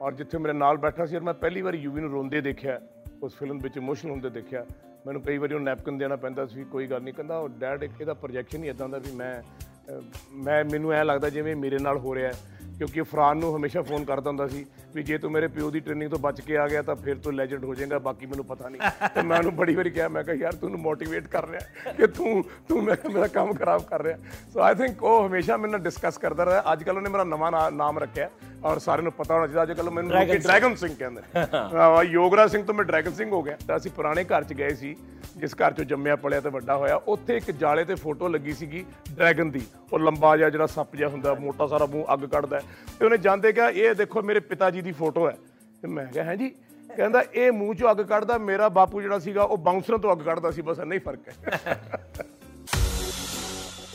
ਔਰ 0.00 0.12
ਜਿੱਥੇ 0.12 0.38
ਮੇਰੇ 0.38 0.52
ਨਾਲ 0.52 0.76
ਬੈਠਾ 0.76 1.06
ਸੀ 1.06 1.16
ਔਰ 1.16 1.22
ਮੈਂ 1.22 1.34
ਪਹਿਲੀ 1.34 1.62
ਵਾਰ 1.62 1.74
ਯੂਵੀ 1.74 2.00
ਨੂੰ 2.00 2.10
ਰੋਂਦੇ 2.10 2.40
ਦੇਖਿਆ 2.40 2.80
ਉਸ 3.22 3.36
ਫਿਲਮ 3.36 3.58
ਵਿੱਚ 3.58 3.76
ਇਮੋਸ਼ਨਲ 3.76 4.10
ਹੁੰਦੇ 4.12 4.30
ਦੇਖਿਆ 4.30 4.64
ਮੈਨੂੰ 5.06 5.22
ਕਈ 5.22 5.38
ਵਾਰੀ 5.38 5.54
ਉਹ 5.54 5.60
ਨੈਪਕਿਨ 5.60 5.98
ਦੇਣਾ 5.98 6.16
ਪੈਂਦਾ 6.16 6.46
ਸੀ 6.46 6.64
ਕੋਈ 6.64 6.86
ਗੱਲ 6.86 7.02
ਨਹੀਂ 7.02 7.14
ਕਹਿੰਦਾ 7.14 7.38
ਉਹ 7.38 7.48
ਡੈਡ 7.58 7.82
ਇੱਕ 7.82 8.00
ਇਹਦਾ 8.00 8.14
ਪ੍ਰੋਜੈਕਸ਼ਨ 8.14 8.64
ਹੀ 8.64 8.68
ਇਦਾਂ 8.68 8.88
ਦਾ 8.88 8.98
ਵੀ 8.98 9.12
ਮੈਂ 9.12 9.34
ਅ, 9.40 10.00
ਮੈਂ 10.34 10.64
ਮੈਨੂੰ 10.64 10.92
ਐ 10.92 11.02
ਲੱਗਦਾ 11.04 11.30
ਜਿਵੇਂ 11.30 11.56
ਮੇਰੇ 11.56 11.78
ਨਾਲ 11.78 11.98
ਹੋ 11.98 12.14
ਰਿਹਾ 12.14 12.28
ਹੈ 12.28 12.55
ਕਿਉਂਕਿ 12.78 13.02
ਫਰਾਨ 13.02 13.36
ਨੂੰ 13.36 13.56
ਹਮੇਸ਼ਾ 13.56 13.82
ਫੋਨ 13.82 14.04
ਕਰਦਾ 14.04 14.30
ਹੁੰਦਾ 14.30 14.48
ਸੀ 14.48 14.66
ਵੀ 14.94 15.02
ਜੇ 15.02 15.18
ਤੂੰ 15.18 15.32
ਮੇਰੇ 15.32 15.48
ਪਿਓ 15.48 15.70
ਦੀ 15.70 15.80
ਟ੍ਰੇਨਿੰਗ 15.80 16.10
ਤੋਂ 16.10 16.18
ਬਚ 16.18 16.40
ਕੇ 16.40 16.56
ਆ 16.56 16.68
ਗਿਆ 16.68 16.82
ਤਾਂ 16.82 16.96
ਫਿਰ 16.96 17.16
ਤੂੰ 17.18 17.34
ਲੈਜੈਂਡ 17.34 17.64
ਹੋ 17.64 17.74
ਜਾਏਗਾ, 17.74 17.98
ਬਾਕੀ 17.98 18.26
ਮੈਨੂੰ 18.26 18.44
ਪਤਾ 18.44 18.68
ਨਹੀਂ। 18.68 19.08
ਤੇ 19.14 19.22
ਮੈਂ 19.22 19.38
ਉਹਨੂੰ 19.38 19.56
ਬੜੀ 19.56 19.74
ਵਾਰੀ 19.74 19.90
ਕਿਹਾ, 19.90 20.08
ਮੈਂ 20.08 20.24
ਕਿਹਾ, 20.24 20.36
ਯਾਰ 20.36 20.52
ਤੂੰ 20.52 20.70
ਨੂੰ 20.70 20.80
ਮੋਟੀਵੇਟ 20.80 21.26
ਕਰ 21.26 21.48
ਰਿਹਾ 21.48 21.92
ਕਿ 21.92 22.06
ਤੂੰ 22.06 22.44
ਤੂੰ 22.68 22.84
ਮੈਂ 22.84 22.96
ਕਿਹਾ 22.96 23.14
ਮੇਰਾ 23.14 23.26
ਕੰਮ 23.26 23.54
ਖਰਾਬ 23.54 23.82
ਕਰ 23.82 24.02
ਰਿਹਾ 24.02 24.18
ਸੋ 24.52 24.60
ਆਈ 24.60 24.74
ਥਿੰਕ 24.74 25.02
ਉਹ 25.02 25.28
ਹਮੇਸ਼ਾ 25.28 25.56
ਮੇਰੇ 25.56 25.72
ਨਾਲ 25.72 25.80
ਡਿਸਕਸ 25.80 26.18
ਕਰਦਾ 26.18 26.44
ਰਿਹਾ। 26.44 26.62
ਅੱਜ 26.72 26.82
ਕੱਲ 26.82 26.96
ਉਹਨੇ 26.96 27.10
ਮੇਰਾ 27.10 27.24
ਨਵਾਂ 27.24 27.52
ਨਾ- 27.52 27.74
ਨਾਮ 27.74 27.98
ਰੱਖਿਆ। 27.98 28.30
ਔਰ 28.66 28.78
ਸਾਰਿਆਂ 28.78 29.02
ਨੂੰ 29.02 29.12
ਪਤਾ 29.12 29.34
ਹੋਣਾ 29.34 29.46
ਚਾਹੀਦਾ 29.46 29.62
ਅੱਜ 29.62 29.72
ਕੱਲ 29.72 29.90
ਮੈਨੂੰ 29.90 30.12
ਲੋਕੀ 30.12 30.38
ਡਰੈਗਨ 30.38 30.74
ਸਿੰਘ 30.74 30.94
ਕਹਿੰਦੇ 30.94 31.20
ਨੇ। 31.20 31.46
ਆਹ, 31.78 32.04
ਯੋਗਰਾਜ 32.04 32.50
ਸਿੰਘ 32.50 32.64
ਤੋਂ 32.64 32.74
ਮੈਂ 32.74 32.84
ਡਰੈਗਨ 32.84 33.12
ਸਿੰਘ 33.12 33.30
ਹੋ 33.30 33.42
ਗਿਆ। 33.42 33.56
ਤਾਂ 33.68 33.76
ਅਸੀਂ 33.76 33.90
ਪੁਰਾਣੇ 33.90 34.24
ਘਰ 34.24 34.44
'ਚ 34.44 34.52
ਗਏ 34.52 34.74
ਸੀ 34.74 34.96
ਜਿਸ 35.36 35.54
ਘਰ 35.54 35.72
'ਚੋਂ 35.72 35.84
ਜੰਮਿਆ 35.84 36.16
ਪਲਿਆ 36.16 36.40
ਤੇ 36.40 36.48
ਵੱਡਾ 36.48 36.76
ਹੋਇਆ 36.76 37.00
ਉੱਥੇ 37.08 37.36
ਇੱਕ 37.36 37.50
ਜਾਲੇ 37.50 37.84
ਤੇ 37.84 37.94
ਫੋਟੋ 37.94 38.28
ਲੱਗੀ 38.28 38.52
ਸੀਗੀ 38.52 38.84
ਡਰੈਗਨ 39.12 39.50
ਦੀ। 39.50 39.62
ਉਹ 39.92 39.98
ਲੰਬਾ 39.98 40.36
ਜਿਹਾ 40.36 40.50
ਜਿਹੜਾ 40.50 40.66
ਸੱਪ 40.66 40.96
ਜਿਹਾ 40.96 41.08
ਹੁੰਦਾ 41.08 41.34
ਮੋਟਾ 41.34 41.66
ਸਾਰਾ 41.66 41.86
ਮੂੰਹ 41.86 42.14
ਅੱਗ 42.14 42.24
ਕੱਢਦਾ। 42.24 42.60
ਤੇ 42.98 43.04
ਉਹਨੇ 43.04 43.18
ਜਾਂਦੇ 43.18 43.52
ਕਿਹਾ 43.52 43.70
ਇਹ 43.70 43.94
ਦੇਖੋ 43.94 44.22
ਮੇਰੇ 44.22 44.40
ਪਿਤਾ 44.40 44.70
ਜੀ 44.70 44.80
ਦੀ 44.80 44.92
ਫੋਟੋ 44.92 45.28
ਹੈ। 45.28 45.36
ਤੇ 45.82 45.88
ਮੈਂ 45.88 46.06
ਕਿਹਾ 46.06 46.24
ਹੈ 46.24 46.36
ਜੀ? 46.36 46.54
ਕਹਿੰਦਾ 46.90 47.24
ਇਹ 47.34 47.52
ਮੂੰਹ 47.52 47.74
'ਚੋਂ 47.74 47.90
ਅੱਗ 47.90 47.96
ਕੱਢਦਾ 47.96 48.38
ਮੇਰਾ 48.38 48.68
ਬਾਪੂ 48.68 49.02
ਜਿਹੜਾ 49.02 49.18
ਸੀਗਾ 49.18 49.42
ਉਹ 49.42 49.58
ਬਾਉਂਸਰਾਂ 49.58 49.98
ਤੋਂ 49.98 50.12
ਅੱਗ 50.12 50.18
ਕੱਢਦਾ 50.18 50.50
ਸੀ 50.50 50.62
ਬਸ 50.62 50.78
ਇੰਨਾ 50.78 50.94
ਹੀ 50.94 50.98
ਫ਼ਰਕ 50.98 51.28
ਹੈ। 51.28 51.34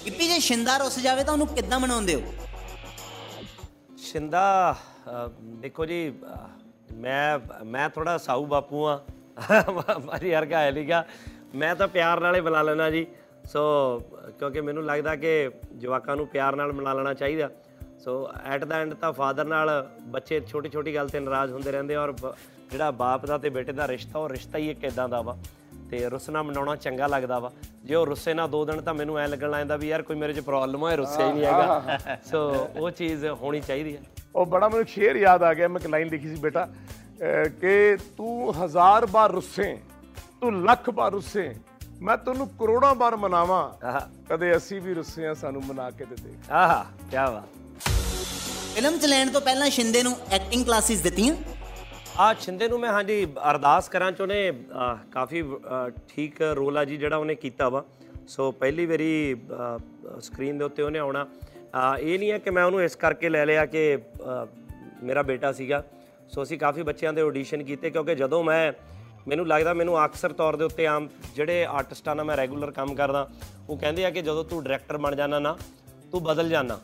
ਗਿੱਪੀ 0.05 0.27
ਜੇ 0.27 0.39
ਸ਼ਿੰਦਾ 0.39 0.77
ਰੁੱਸ 0.77 0.99
ਜਾਵੇ 0.99 1.23
ਤਾਂ 1.23 1.33
ਉਹਨੂੰ 1.33 1.47
ਕਿੱਦਾਂ 1.47 1.79
ਮਨਾਉਂਦੇ 1.79 2.15
ਹੋ? 2.15 2.21
ਸ਼ਿੰਦਾ 4.01 4.75
ਅਹ, 5.07 5.29
ਦੇਖੋ 5.43 5.85
ਜੀ 5.85 6.09
ਅਹ, 6.09 6.47
ਮੈਂ 6.95 7.39
ਮੈਂ 7.65 7.89
ਥੋੜਾ 7.89 8.17
ਸਾਊ 8.17 8.45
ਬਾਪੂ 8.45 8.85
ਆ 8.87 8.99
ਮਾਰੀ 10.05 10.31
ਵਰਗਾ 10.35 10.59
ਹੈ 10.59 10.71
ਨੀਗਾ। 10.71 11.05
ਮੈਂ 11.55 11.75
ਤਾਂ 11.75 11.87
ਪਿਆਰ 11.87 12.19
ਨਾਲੇ 12.19 12.41
ਬੁਲਾ 12.41 12.61
ਲੈਣਾ 12.61 12.89
ਜੀ। 12.89 13.07
ਸੋ 13.45 13.61
ਕਿਉਂਕਿ 14.39 14.61
ਮੈਨੂੰ 14.61 14.85
ਲੱਗਦਾ 14.85 15.15
ਕਿ 15.15 15.49
ਜਵਾਕਾਂ 15.77 16.15
ਨੂੰ 16.15 16.27
ਪਿਆਰ 16.27 16.55
ਨਾਲ 16.55 16.71
ਬੁਲਾ 16.71 16.93
ਲੈਣਾ 16.93 17.13
ਚਾਹੀਦਾ। 17.13 17.49
ਸੋ 17.99 18.29
ਐਟ 18.45 18.63
ਦਾ 18.63 18.75
ਐਂਡ 18.75 18.93
ਤਾਂ 18.93 19.13
ਫਾਦਰ 19.13 19.45
ਨਾਲ 19.45 19.89
ਬੱਚੇ 20.01 20.39
ਛੋਟੀ 20.47 20.69
ਛੋਟੀ 20.69 20.95
ਗੱਲ 20.95 21.09
ਤੇ 21.09 21.19
ਨਾਰਾਜ਼ 21.19 21.51
ਹੁੰਦੇ 21.53 21.71
ਰਹਿੰਦੇ 21.71 21.95
ਔਰ 21.95 22.11
ਬ- 22.11 22.33
ਜਿਹੜਾ 22.71 22.91
ਬਾਪ 22.91 23.25
ਦਾ 23.25 23.37
ਤੇ 23.37 23.49
ਬੇਟੇ 23.49 23.71
ਦਾ 23.71 23.87
ਰਿਸ਼ਤਾ 23.87 24.19
ਉਹ 24.19 24.29
ਰਿਸ਼ਤਾ 24.29 24.57
ਹੀ 24.57 24.69
ਇੱਕ 24.69 24.83
ਇਦਾਂ 24.83 25.09
ਦਾ 25.09 25.21
ਵਾ। 25.21 25.37
ਤੇ 25.91 26.09
ਰੁੱਸਣਾ 26.09 26.41
ਮਨਾਉਣਾ 26.43 26.75
ਚੰਗਾ 26.75 27.07
ਲੱਗਦਾ 27.07 27.39
ਵਾ। 27.39 27.51
ਜੇ 27.85 27.95
ਉਹ 27.95 28.05
ਰੁੱਸੇ 28.05 28.33
ਨਾ 28.33 28.45
ਦੋ 28.47 28.63
ਦਿਨ 28.65 28.81
ਤਾਂ 28.81 28.93
ਮੈਨੂੰ 28.93 29.17
ਐ 29.19 29.27
ਲੱਗਣ 29.27 29.49
ਲੱਗਦਾ 29.49 29.77
ਵੀ 29.77 29.87
ਯਾਰ 29.87 30.01
ਕੋਈ 30.01 30.15
ਮੇਰੇ 30.15 30.33
'ਚ 30.33 30.39
ਪ੍ਰੋਬਲਮ 30.39 30.81
ਹੋਏ 30.81 30.95
ਰੁੱਸੇ 30.95 31.23
ਹੀ 31.23 31.31
ਨਹੀਂ 31.31 31.45
ਹੈਗਾ। 31.45 32.17
ਸੋ 32.31 32.47
ਉਹ 32.75 32.89
ਚੀਜ਼ 32.91 33.25
ਹੋਣੀ 33.41 33.61
ਚਾਹੀਦੀ 33.61 33.95
ਹੈ। 33.95 34.01
ਉਹ 34.35 34.45
ਬੜਾ 34.45 34.69
ਮੈਨੂੰ 34.69 34.85
ਸ਼ੇਰ 34.87 35.15
ਯਾਦ 35.15 35.43
ਆ 35.43 35.53
ਗਿਆ 35.53 35.67
ਮੈਂ 35.67 35.81
ਇੱਕ 35.81 35.89
ਲਾਈਨ 35.89 36.07
ਲਿਖੀ 36.07 36.27
ਸੀ 36.27 36.35
ਬੇਟਾ 36.41 36.67
ਕਿ 37.61 37.97
ਤੂੰ 38.17 38.53
ਹਜ਼ਾਰ 38.55 39.05
ਬਾਰ 39.05 39.31
ਰੁੱਸੇ 39.31 39.75
ਤੂੰ 40.41 40.63
ਲੱਖ 40.65 40.89
ਬਾਰ 40.89 41.11
ਰੁੱਸੇ 41.11 41.53
ਮੈਂ 42.01 42.17
ਤੈਨੂੰ 42.17 42.47
ਕਰੋੜਾਂ 42.59 42.93
ਬਾਰ 42.95 43.15
ਮਨਾਵਾਂ। 43.15 43.63
ਕਦੇ 44.29 44.55
ਅਸੀਂ 44.57 44.81
ਵੀ 44.81 44.93
ਰੁੱਸੇ 44.93 45.27
ਆ 45.27 45.33
ਸਾਨੂੰ 45.33 45.61
ਮਨਾ 45.65 45.89
ਕੇ 45.89 46.05
ਤੇ 46.05 46.15
ਦੇ 46.15 46.33
ਆਹਾ 46.51 46.85
ਕੀ 47.01 47.15
ਬਾਤ। 47.15 47.89
ਫਿਲਮ 48.75 48.97
'ਚ 48.97 49.05
ਲੈਣ 49.05 49.29
ਤੋਂ 49.29 49.41
ਪਹਿਲਾਂ 49.41 49.69
ਸ਼ਿੰਦੇ 49.69 50.03
ਨੂੰ 50.03 50.15
ਐਕਟਿੰਗ 50.31 50.65
ਕਲਾਸਿਸ 50.65 51.01
ਦਿੱਤੀਆਂ। 51.01 51.35
ਆ 52.21 52.33
ਛਿੰਦੇ 52.33 52.67
ਨੂੰ 52.67 52.79
ਮੈਂ 52.79 52.89
ਹਾਂਜੀ 52.89 53.27
ਅਰਦਾਸ 53.51 53.89
ਕਰਾਂ 53.89 54.11
ਚ 54.11 54.21
ਉਹਨੇ 54.21 54.51
ਅਹ, 54.51 54.97
ਕਾਫੀ 55.11 55.41
ਅਹ, 55.41 55.89
ਠੀਕ 56.07 56.41
ਰੋਲ 56.41 56.77
ਆ 56.77 56.85
ਜੀ 56.85 56.97
ਜਿਹੜਾ 56.97 57.17
ਉਹਨੇ 57.17 57.35
ਕੀਤਾ 57.35 57.69
ਵਾ। 57.69 57.83
ਸੋ 58.27 58.51
ਪਹਿਲੀ 58.51 58.85
ਵਾਰੀ 58.85 59.35
ਸਕਰੀਨ 60.19 60.57
ਦੇ 60.57 60.65
ਉੱਤੇ 60.65 60.83
ਉਹਨੇ 60.83 60.99
ਆਉਣਾ। 60.99 61.23
ਅਹ, 61.23 61.97
ਇਹ 61.99 62.19
ਨਹੀਂ 62.19 62.31
ਹੈ 62.31 62.37
ਕਿ 62.37 62.49
ਮੈਂ 62.49 62.63
ਉਹਨੂੰ 62.63 62.83
ਇਸ 62.83 62.95
ਕਰਕੇ 62.95 63.29
ਲੈ 63.29 63.45
ਲਿਆ 63.45 63.65
ਕਿ 63.65 63.97
ਅਹ, 63.97 64.47
ਮੇਰਾ 65.03 65.21
ਬੇਟਾ 65.21 65.51
ਸੀਗਾ। 65.51 65.83
ਸੋ 66.29 66.43
ਅਸੀਂ 66.43 66.59
ਕਾਫੀ 66.59 66.83
ਬੱਚਿਆਂ 66.83 67.13
ਦੇ 67.13 67.21
ਆਡੀਸ਼ਨ 67.21 67.63
ਕੀਤੇ 67.63 67.89
ਕਿਉਂਕਿ 67.89 68.15
ਜਦੋਂ 68.15 68.43
ਮੈਂ 68.43 68.73
ਮੈਨੂੰ 69.27 69.47
ਲੱਗਦਾ 69.47 69.73
ਮੈਨੂੰ 69.73 70.05
ਅਕਸਰ 70.05 70.33
ਤੌਰ 70.33 70.55
ਦੇ 70.55 70.63
ਉੱਤੇ 70.63 70.87
ਆਮ 70.87 71.09
ਜਿਹੜੇ 71.35 71.65
ਆਰਟਿਸਟਾਂ 71.65 72.15
ਨਾਲ 72.15 72.25
ਮੈਂ 72.25 72.37
ਰੈਗੂਲਰ 72.37 72.71
ਕੰਮ 72.71 72.95
ਕਰਦਾ 72.95 73.29
ਉਹ 73.69 73.77
ਕਹਿੰਦੇ 73.77 74.05
ਆ 74.05 74.09
ਕਿ 74.09 74.21
ਜਦੋਂ 74.21 74.45
ਤੂੰ 74.45 74.63
ਡਾਇਰੈਕਟਰ 74.63 74.97
ਬਣ 74.97 75.15
ਜਾਣਾ 75.15 75.39
ਨਾ 75.39 75.57
ਤੂੰ 76.11 76.23
ਬਦਲ 76.23 76.49
ਜਾਣਾ। 76.49 76.79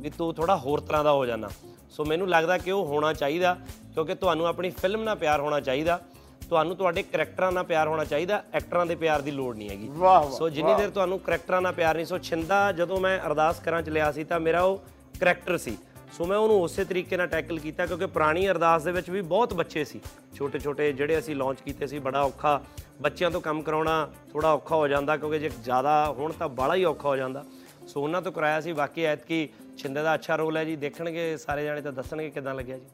ਵੀ 0.00 0.10
ਤੂੰ 0.10 0.34
ਥੋੜਾ 0.34 0.56
ਹੋਰ 0.56 0.80
ਤਰ੍ਹਾਂ 0.80 1.04
ਦਾ 1.04 1.12
ਹੋ 1.12 1.26
ਜਾਣਾ। 1.26 1.48
ਸੋ 1.94 2.04
ਮੈਨੂੰ 2.04 2.28
ਲੱਗਦਾ 2.28 2.58
ਕਿ 2.58 2.70
ਉਹ 2.70 2.86
ਹੋਣਾ 2.86 3.12
ਚਾਹੀਦਾ 3.12 3.56
ਕਿਉਂਕਿ 3.94 4.14
ਤੁਹਾਨੂੰ 4.14 4.46
ਆਪਣੀ 4.46 4.70
ਫਿਲਮ 4.70 5.02
ਨਾਲ 5.02 5.16
ਪਿਆਰ 5.16 5.40
ਹੋਣਾ 5.40 5.60
ਚਾਹੀਦਾ 5.60 6.00
ਤੁਹਾਨੂੰ 6.48 6.76
ਤੁਹਾਡੇ 6.76 7.02
ਕਰੈਕਟਰਾਂ 7.02 7.50
ਨਾਲ 7.52 7.64
ਪਿਆਰ 7.64 7.88
ਹੋਣਾ 7.88 8.04
ਚਾਹੀਦਾ 8.04 8.42
ਐਕਟਰਾਂ 8.54 8.84
ਦੇ 8.86 8.94
ਪਿਆਰ 8.94 9.20
ਦੀ 9.20 9.30
ਲੋੜ 9.30 9.56
ਨਹੀਂ 9.56 9.68
ਹੈਗੀ। 9.70 9.88
ਸੋ 10.30 10.48
ਜਿੰਨੀ 10.48 10.74
ਦੇਰ 10.74 10.90
ਤੁਹਾਨੂੰ 10.90 11.18
ਕਰੈਕਟਰਾਂ 11.18 11.60
ਨਾਲ 11.62 11.72
ਪਿਆਰ 11.72 11.94
ਨਹੀਂ 11.94 12.06
ਸੋ 12.06 12.18
ਛਿੰਦਾ 12.18 12.70
ਜਦੋਂ 12.72 13.00
ਮੈਂ 13.00 13.18
ਅਰਦਾਸ 13.26 13.60
ਕਰਾਂ 13.60 13.82
ਚ 13.82 13.88
ਲਿਆ 13.88 14.10
ਸੀ 14.12 14.24
ਤਾਂ 14.24 14.40
ਮੇਰਾ 14.40 14.62
ਉਹ 14.62 14.80
ਕਰੈਕਟਰ 15.20 15.58
ਸੀ। 15.58 15.76
ਸੋ 16.16 16.24
ਮੈਂ 16.24 16.36
ਉਹਨੂੰ 16.38 16.60
ਉਸੇ 16.62 16.84
ਤਰੀਕੇ 16.84 17.16
ਨਾਲ 17.16 17.26
ਟੈਕਲ 17.26 17.58
ਕੀਤਾ 17.58 17.86
ਕਿਉਂਕਿ 17.86 18.06
ਪੁਰਾਣੀ 18.06 18.46
ਅਰਦਾਸ 18.48 18.82
ਦੇ 18.82 18.92
ਵਿੱਚ 18.92 19.10
ਵੀ 19.10 19.20
ਬਹੁਤ 19.22 19.54
ਬੱਚੇ 19.54 19.84
ਸੀ। 19.84 20.00
ਛੋਟੇ 20.34 20.58
ਛੋਟੇ 20.58 20.92
ਜਿਹੜੇ 20.92 21.18
ਅਸੀਂ 21.18 21.36
ਲਾਂਚ 21.36 21.60
ਕੀਤੇ 21.60 21.86
ਸੀ 21.86 21.98
ਬੜਾ 21.98 22.22
ਔਖਾ 22.22 22.60
ਬੱਚਿਆਂ 23.02 23.30
ਤੋਂ 23.30 23.40
ਕੰਮ 23.40 23.62
ਕਰਾਉਣਾ 23.62 24.08
ਥੋੜਾ 24.32 24.52
ਔਖਾ 24.52 24.76
ਹੋ 24.76 24.88
ਜਾਂਦਾ 24.88 25.16
ਕਿਉਂਕਿ 25.16 25.38
ਜੇ 25.38 25.50
ਜ਼ਿਆਦਾ 25.64 26.14
ਹੋਣ 26.18 26.32
ਤਾਂ 26.32 26.48
ਬੜਾ 26.48 26.74
ਹੀ 26.74 26.84
ਔਖਾ 26.84 27.08
ਹੋ 27.08 27.16
ਜਾਂਦਾ। 27.16 27.44
ਸੋ 27.86 28.02
ਉਹਨਾਂ 28.02 28.22
ਤੋਂ 28.22 28.32
ਕਰਾਇਆ 28.32 28.60
ਸੀ 28.60 28.72
ਬਾਕੀ 28.72 29.02
ਐਤਕੀ 29.04 29.48
ਛਿੰਦੇ 29.78 30.02
ਦਾ 30.02 30.14
ਅੱਛਾ 30.14 30.36
ਰੋਲ 30.36 30.56
ਹੈ 30.56 30.64
ਜੀ। 30.64 30.76
ਦੇਖਣਗੇ 30.76 31.36
ਸਾਰੇ 31.36 31.64
ਜਾਣੇ 31.64 31.80
ਤਾਂ 31.80 31.92
ਦੱਸਣਗੇ 31.92 32.30
ਕਿਦਾਂ 32.30 32.54
ਲੱਗਿਆ 32.54 32.78
ਜੀ। 32.78 32.84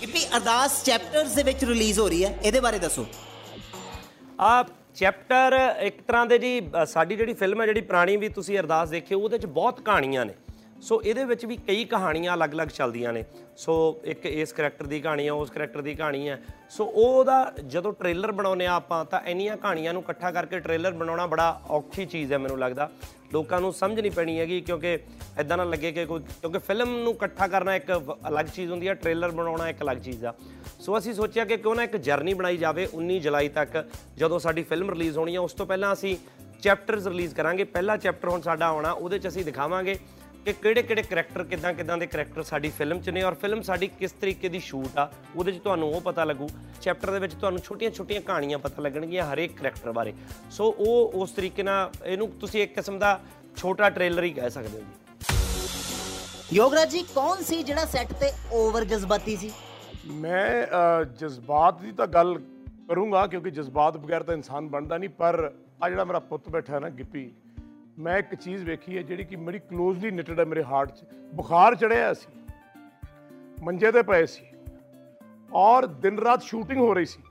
ਗਿੱਪੀ 0.00 0.24
ਅਰਦਾਸ 0.36 0.82
ਚੈਪਟਰਸ 0.84 1.34
ਦੇ 1.34 1.42
ਵਿੱਚ 1.42 1.64
ਰਿਲੀਜ਼ 1.64 1.98
ਹੋ 2.00 2.08
ਰਹੀ 2.08 2.24
ਹੈ। 2.24 2.38
ਇਹਦੇ 2.42 2.60
ਬਾਰੇ 2.60 2.78
ਦੱਸੋ। 2.78 3.06
ਆ 4.40 4.64
ਚੈਪਟਰ 4.94 5.58
ਇੱਕ 5.80 6.00
ਤਰ੍ਹਾਂ 6.02 6.26
ਦੇ 6.26 6.38
ਜੀ 6.38 6.60
ਸਾਡੀ 6.86 7.16
ਜਿਹੜੀ 7.16 7.34
ਫਿਲਮ 7.34 7.60
ਹੈ 7.60 7.66
ਜਿਹੜੀ 7.66 7.80
ਪੁਰਾਣੀ 7.80 8.16
ਵੀ 8.16 8.28
ਤੁਸੀਂ 8.28 8.58
ਅਰਦਾਸ 8.58 8.88
ਦੇਖਿਓ 8.88 9.20
ਉਹਦੇ 9.20 9.38
ਚ 9.38 9.46
ਬਹੁਤ 9.46 9.80
ਕਹਾਣੀਆਂ 9.80 10.24
ਨੇ। 10.26 10.34
ਸੋ 10.82 11.00
ਇਹਦੇ 11.02 11.24
ਵਿੱਚ 11.24 11.44
ਵੀ 11.46 11.56
ਕਈ 11.56 11.84
ਕਹਾਣੀਆਂ 11.84 12.34
ਅਲੱਗ-ਅਲੱਗ 12.34 12.68
ਚੱਲਦੀਆਂ 12.68 13.12
ਨੇ। 13.12 13.24
ਸੋ 13.56 14.00
ਇੱਕ 14.04 14.26
ਇਸ 14.26 14.52
ਕਰੈਕਟਰ 14.52 14.86
ਦੀ 14.86 15.00
ਕਹਾਣੀ 15.00 15.26
ਹੈ 15.26 15.32
ਉਸ 15.32 15.50
ਕਰੈਕਟਰ 15.50 15.80
ਦੀ 15.80 15.94
ਕਹਾਣੀ 15.94 16.28
ਹੈ। 16.28 16.40
ਸੋ 16.70 16.84
ਉਹਦਾ 16.84 17.52
ਜਦੋਂ 17.66 17.92
ਟ੍ਰੇਲਰ 17.92 18.32
ਬਣਾਉਨੇ 18.32 18.66
ਆ 18.66 18.72
ਆਪਾਂ 18.72 19.04
ਤਾਂ 19.04 19.20
ਇੰਨੀਆਂ 19.26 19.56
ਕਹਾਣੀਆਂ 19.56 19.92
ਨੂੰ 19.92 20.02
ਇਕੱਠਾ 20.02 20.30
ਕਰਕੇ 20.30 20.60
ਟ੍ਰੇਲਰ 20.60 20.92
ਬਣਾਉਣਾ 20.92 21.26
ਬੜਾ 21.26 21.60
ਔਖੀ 21.70 22.06
ਚੀਜ਼ 22.06 22.32
ਹੈ 22.32 22.38
ਮੈਨੂੰ 22.38 22.58
ਲੱਗਦਾ। 22.58 22.90
ਲੋਕਾਂ 23.32 23.60
ਨੂੰ 23.60 23.72
ਸਮਝ 23.72 24.00
ਨਹੀਂ 24.00 24.12
ਪੈਣੀ 24.12 24.38
ਹੈਗੀ 24.40 24.60
ਕਿਉਂਕਿ 24.60 24.98
ਐਦਾਂ 25.38 25.56
ਨਾ 25.56 25.64
ਲੱਗੇ 25.64 25.92
ਕਿ 25.92 26.06
ਕੋਈ 26.06 26.20
ਕਿਉਂਕਿ 26.20 26.58
ਫਿਲਮ 26.58 26.98
ਨੂੰ 26.98 27.12
ਇਕੱਠਾ 27.12 27.48
ਕਰਨਾ 27.48 27.76
ਇੱਕ 27.76 27.90
ਵ- 27.90 28.28
ਅਲੱਗ 28.28 28.46
ਚੀਜ਼ 28.46 28.70
ਹੁੰਦੀ 28.70 28.88
ਹੈ 28.88 28.94
ਟ੍ਰੇਲਰ 28.94 29.30
ਬਣਾਉਣਾ 29.30 29.68
ਇੱਕ 29.68 29.82
ਅਲੱਗ 29.82 29.96
ਚੀਜ਼ 29.96 30.24
ਆ। 30.24 30.34
ਸੋ 30.80 30.98
ਅਸੀਂ 30.98 31.14
ਸੋਚਿਆ 31.14 31.44
ਕਿ 31.44 31.56
ਕਿਉਂ 31.56 31.74
ਨਾ 31.74 31.82
ਇੱਕ 31.82 31.96
ਜਰਨੀ 31.96 32.34
ਬਣਾਈ 32.34 32.56
ਜਾਵੇ 32.56 32.88
19 32.94 33.18
ਜੁਲਾਈ 33.18 33.48
ਤੱਕ, 33.48 33.88
ਜਦੋਂ 34.16 34.38
ਸਾਡੀ 34.38 34.62
ਫਿਲਮ 34.62 34.90
ਰਿਲੀਜ਼ 34.90 35.18
ਹੋਣੀ 35.18 35.34
ਹੈ 35.34 35.40
ਉਸ 35.40 35.52
ਤੋਂ 35.52 35.66
ਪਹਿਲਾਂ 35.66 35.92
ਅਸੀਂ 35.92 36.16
ਚੈਪਟਰਸ 36.62 37.06
ਰਿਲੀਜ਼ 37.06 37.34
ਕਰਾਂਗੇ। 37.34 37.64
ਪਹਿਲਾ 37.64 37.96
ਚੈਪਟਰ 37.96 38.28
ਹੁਣ 38.28 38.40
ਸਾਡਾ 38.40 38.66
ਆਉਣਾ, 38.66 38.92
ਉਹਦੇ 38.92 39.18
'ਚ 39.18 39.28
ਅਸੀਂ 39.28 39.44
ਦਿਖਾਵਾਂਗੇ। 39.44 39.98
ਕਿ 40.44 40.52
ਕਿਹੜੇ 40.52 40.82
ਕਿਹੜੇ 40.82 41.02
ਕਰੈਕਟਰ 41.02 41.42
ਕਿਦਾਂ 41.44 41.72
ਕਿਦਾਂ 41.74 41.96
ਦੇ 41.98 42.06
ਕਰੈਕਟਰ 42.06 42.42
ਸਾਡੀ 42.42 42.68
ਫਿਲਮ 42.78 43.00
'ਚ 43.00 43.10
ਨੇ 43.10 43.22
ਔਰ 43.22 43.34
ਫਿਲਮ 43.34 43.62
ਸਾਡੀ 43.62 43.86
ਕਿਸ 43.98 44.12
ਤਰੀਕੇ 44.12 44.48
ਦੀ 44.48 44.60
ਸ਼ੂਟ 44.60 44.98
ਆ 44.98 45.10
ਉਹਦੇ 45.36 45.52
'ਚ 45.52 45.58
ਤੁਹਾਨੂੰ 45.64 45.92
ਉਹ 45.94 46.00
ਪਤਾ 46.00 46.24
ਲੱਗੂ। 46.24 46.48
ਚੈਪਟਰ 46.80 47.10
ਦੇ 47.10 47.18
ਵਿੱਚ 47.18 47.34
ਤੁਹਾਨੂੰ 47.34 47.60
ਛੋਟੀਆਂ-ਛੋਟੀਆਂ 47.60 48.20
ਕਹਾਣੀਆਂ 48.20 48.58
ਪਤਾ 48.58 48.82
ਲੱਗਣਗੀਆਂ 48.82 49.24
ਹਰੇਕ 49.32 49.56
ਕਰੈਕਟਰ 49.58 49.92
ਬਾਰੇ। 49.92 50.12
ਸੋ 50.50 50.70
ਉਹ 50.78 51.12
ਉਸ 51.22 51.30
ਤਰੀਕੇ 51.30 51.62
ਨਾਲ 51.62 51.90
ਇਹਨੂੰ 52.04 52.30
ਤੁਸੀਂ 52.40 52.62
ਇੱਕ 52.62 52.74
ਕਿਸਮ 52.74 52.98
ਦਾ 52.98 53.18
ਛੋਟਾ 53.56 53.90
ਟ੍ਰੇਲਰ 53.90 54.22
ਹੀ 54.22 54.30
ਕਹਿ 54.30 54.50
ਸਕਦੇ 54.50 54.78
ਹੋ 54.78 54.82
ਜੀ। 54.82 56.56
ਯੋਗਰਾਜ 56.56 56.90
ਜੀ 56.90 57.02
ਕੌਣ 57.14 57.42
ਸੀ 57.42 57.62
ਜਿਹੜਾ 57.62 57.84
ਸੈੱਟ 57.86 58.12
ਤੇ 58.12 58.30
ਓਵਰ 58.52 58.84
ਜਜ਼ਬਾਤੀ 58.84 59.36
ਸੀ? 59.36 59.50
ਮੈਂ 60.06 60.66
ਜਜ਼ਬਾਤ 61.18 61.80
ਦੀ 61.80 61.92
ਤਾਂ 61.92 62.06
ਗੱਲ 62.06 62.38
ਕਰੂੰਗਾ 62.88 63.26
ਕਿਉਂਕਿ 63.26 63.50
ਜਜ਼ਬਾਤ 63.50 63.96
ਬਗੈਰ 63.96 64.22
ਤਾਂ 64.22 64.34
ਇਨਸਾਨ 64.34 64.68
ਬਣਦਾ 64.68 64.98
ਨਹੀਂ 64.98 65.10
ਪਰ 65.10 65.52
ਆ 65.82 65.88
ਜਿਹੜਾ 65.88 66.04
ਮੇਰਾ 66.04 66.18
ਪੁੱਤ 66.18 66.48
ਬੈਠਾ 66.48 66.74
ਹੈ 66.74 66.80
ਨਾ 66.80 66.88
ਗਿੱਪੀ 66.88 67.30
ਮੈਂ 67.98 68.18
ਇੱਕ 68.18 68.34
ਚੀਜ਼ 68.34 68.64
ਵੇਖੀ 68.64 68.96
ਹੈ 68.96 69.02
ਜਿਹੜੀ 69.02 69.24
ਕਿ 69.24 69.36
ਮੇਰੀ 69.36 69.58
ਕਲੋਜ਼ਲੀ 69.58 70.10
ਨਿਟਡ 70.10 70.40
ਹੈ 70.40 70.44
ਮੇਰੇ 70.44 70.64
ਹਾਰਟ 70.64 70.90
'ਚ। 70.90 71.04
ਬੁਖਾਰ 71.34 71.74
ਚੜਿਆ 71.74 72.14
ਸੀ। 72.14 72.40
ਮੰਜੇ 73.64 73.92
ਤੇ 73.92 74.02
ਪਏ 74.02 74.26
ਸੀ। 74.26 74.42
ਔਰ 75.52 75.86
ਦਿਨ 75.86 76.18
ਰਾਤ 76.18 76.42
ਸ਼ੂਟਿੰਗ 76.42 76.80
ਹੋ 76.80 76.94
ਰਹੀ 76.94 77.06
ਸੀ। 77.06 77.22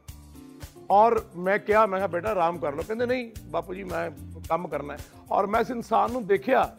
ਔਰ 0.91 1.25
ਮੈਂ 1.37 1.59
ਕਿਹਾ 1.59 1.85
ਮੈਂ 1.85 1.99
ਕਿਹਾ 1.99 2.07
ਬੇਟਾ 2.07 2.31
ਆਰਾਮ 2.31 2.57
ਕਰ 2.57 2.73
ਲਓ। 2.73 2.83
ਕਹਿੰਦੇ 2.87 3.05
ਨਹੀਂ 3.05 3.31
ਬਾਪੂ 3.45 3.73
ਜੀ 3.73 3.83
ਮੈਂ 3.83 4.11
ਕੰਮ 4.49 4.67
ਕਰਨਾ 4.67 4.93
ਹੈ। 4.93 4.99
ਔਰ 5.31 5.47
ਮੈਂ 5.47 5.61
ਇਸ 5.61 5.71
ਇਨਸਾਨ 5.71 6.11
ਨੂੰ 6.11 6.27
ਦੇਖਿਆ 6.27 6.75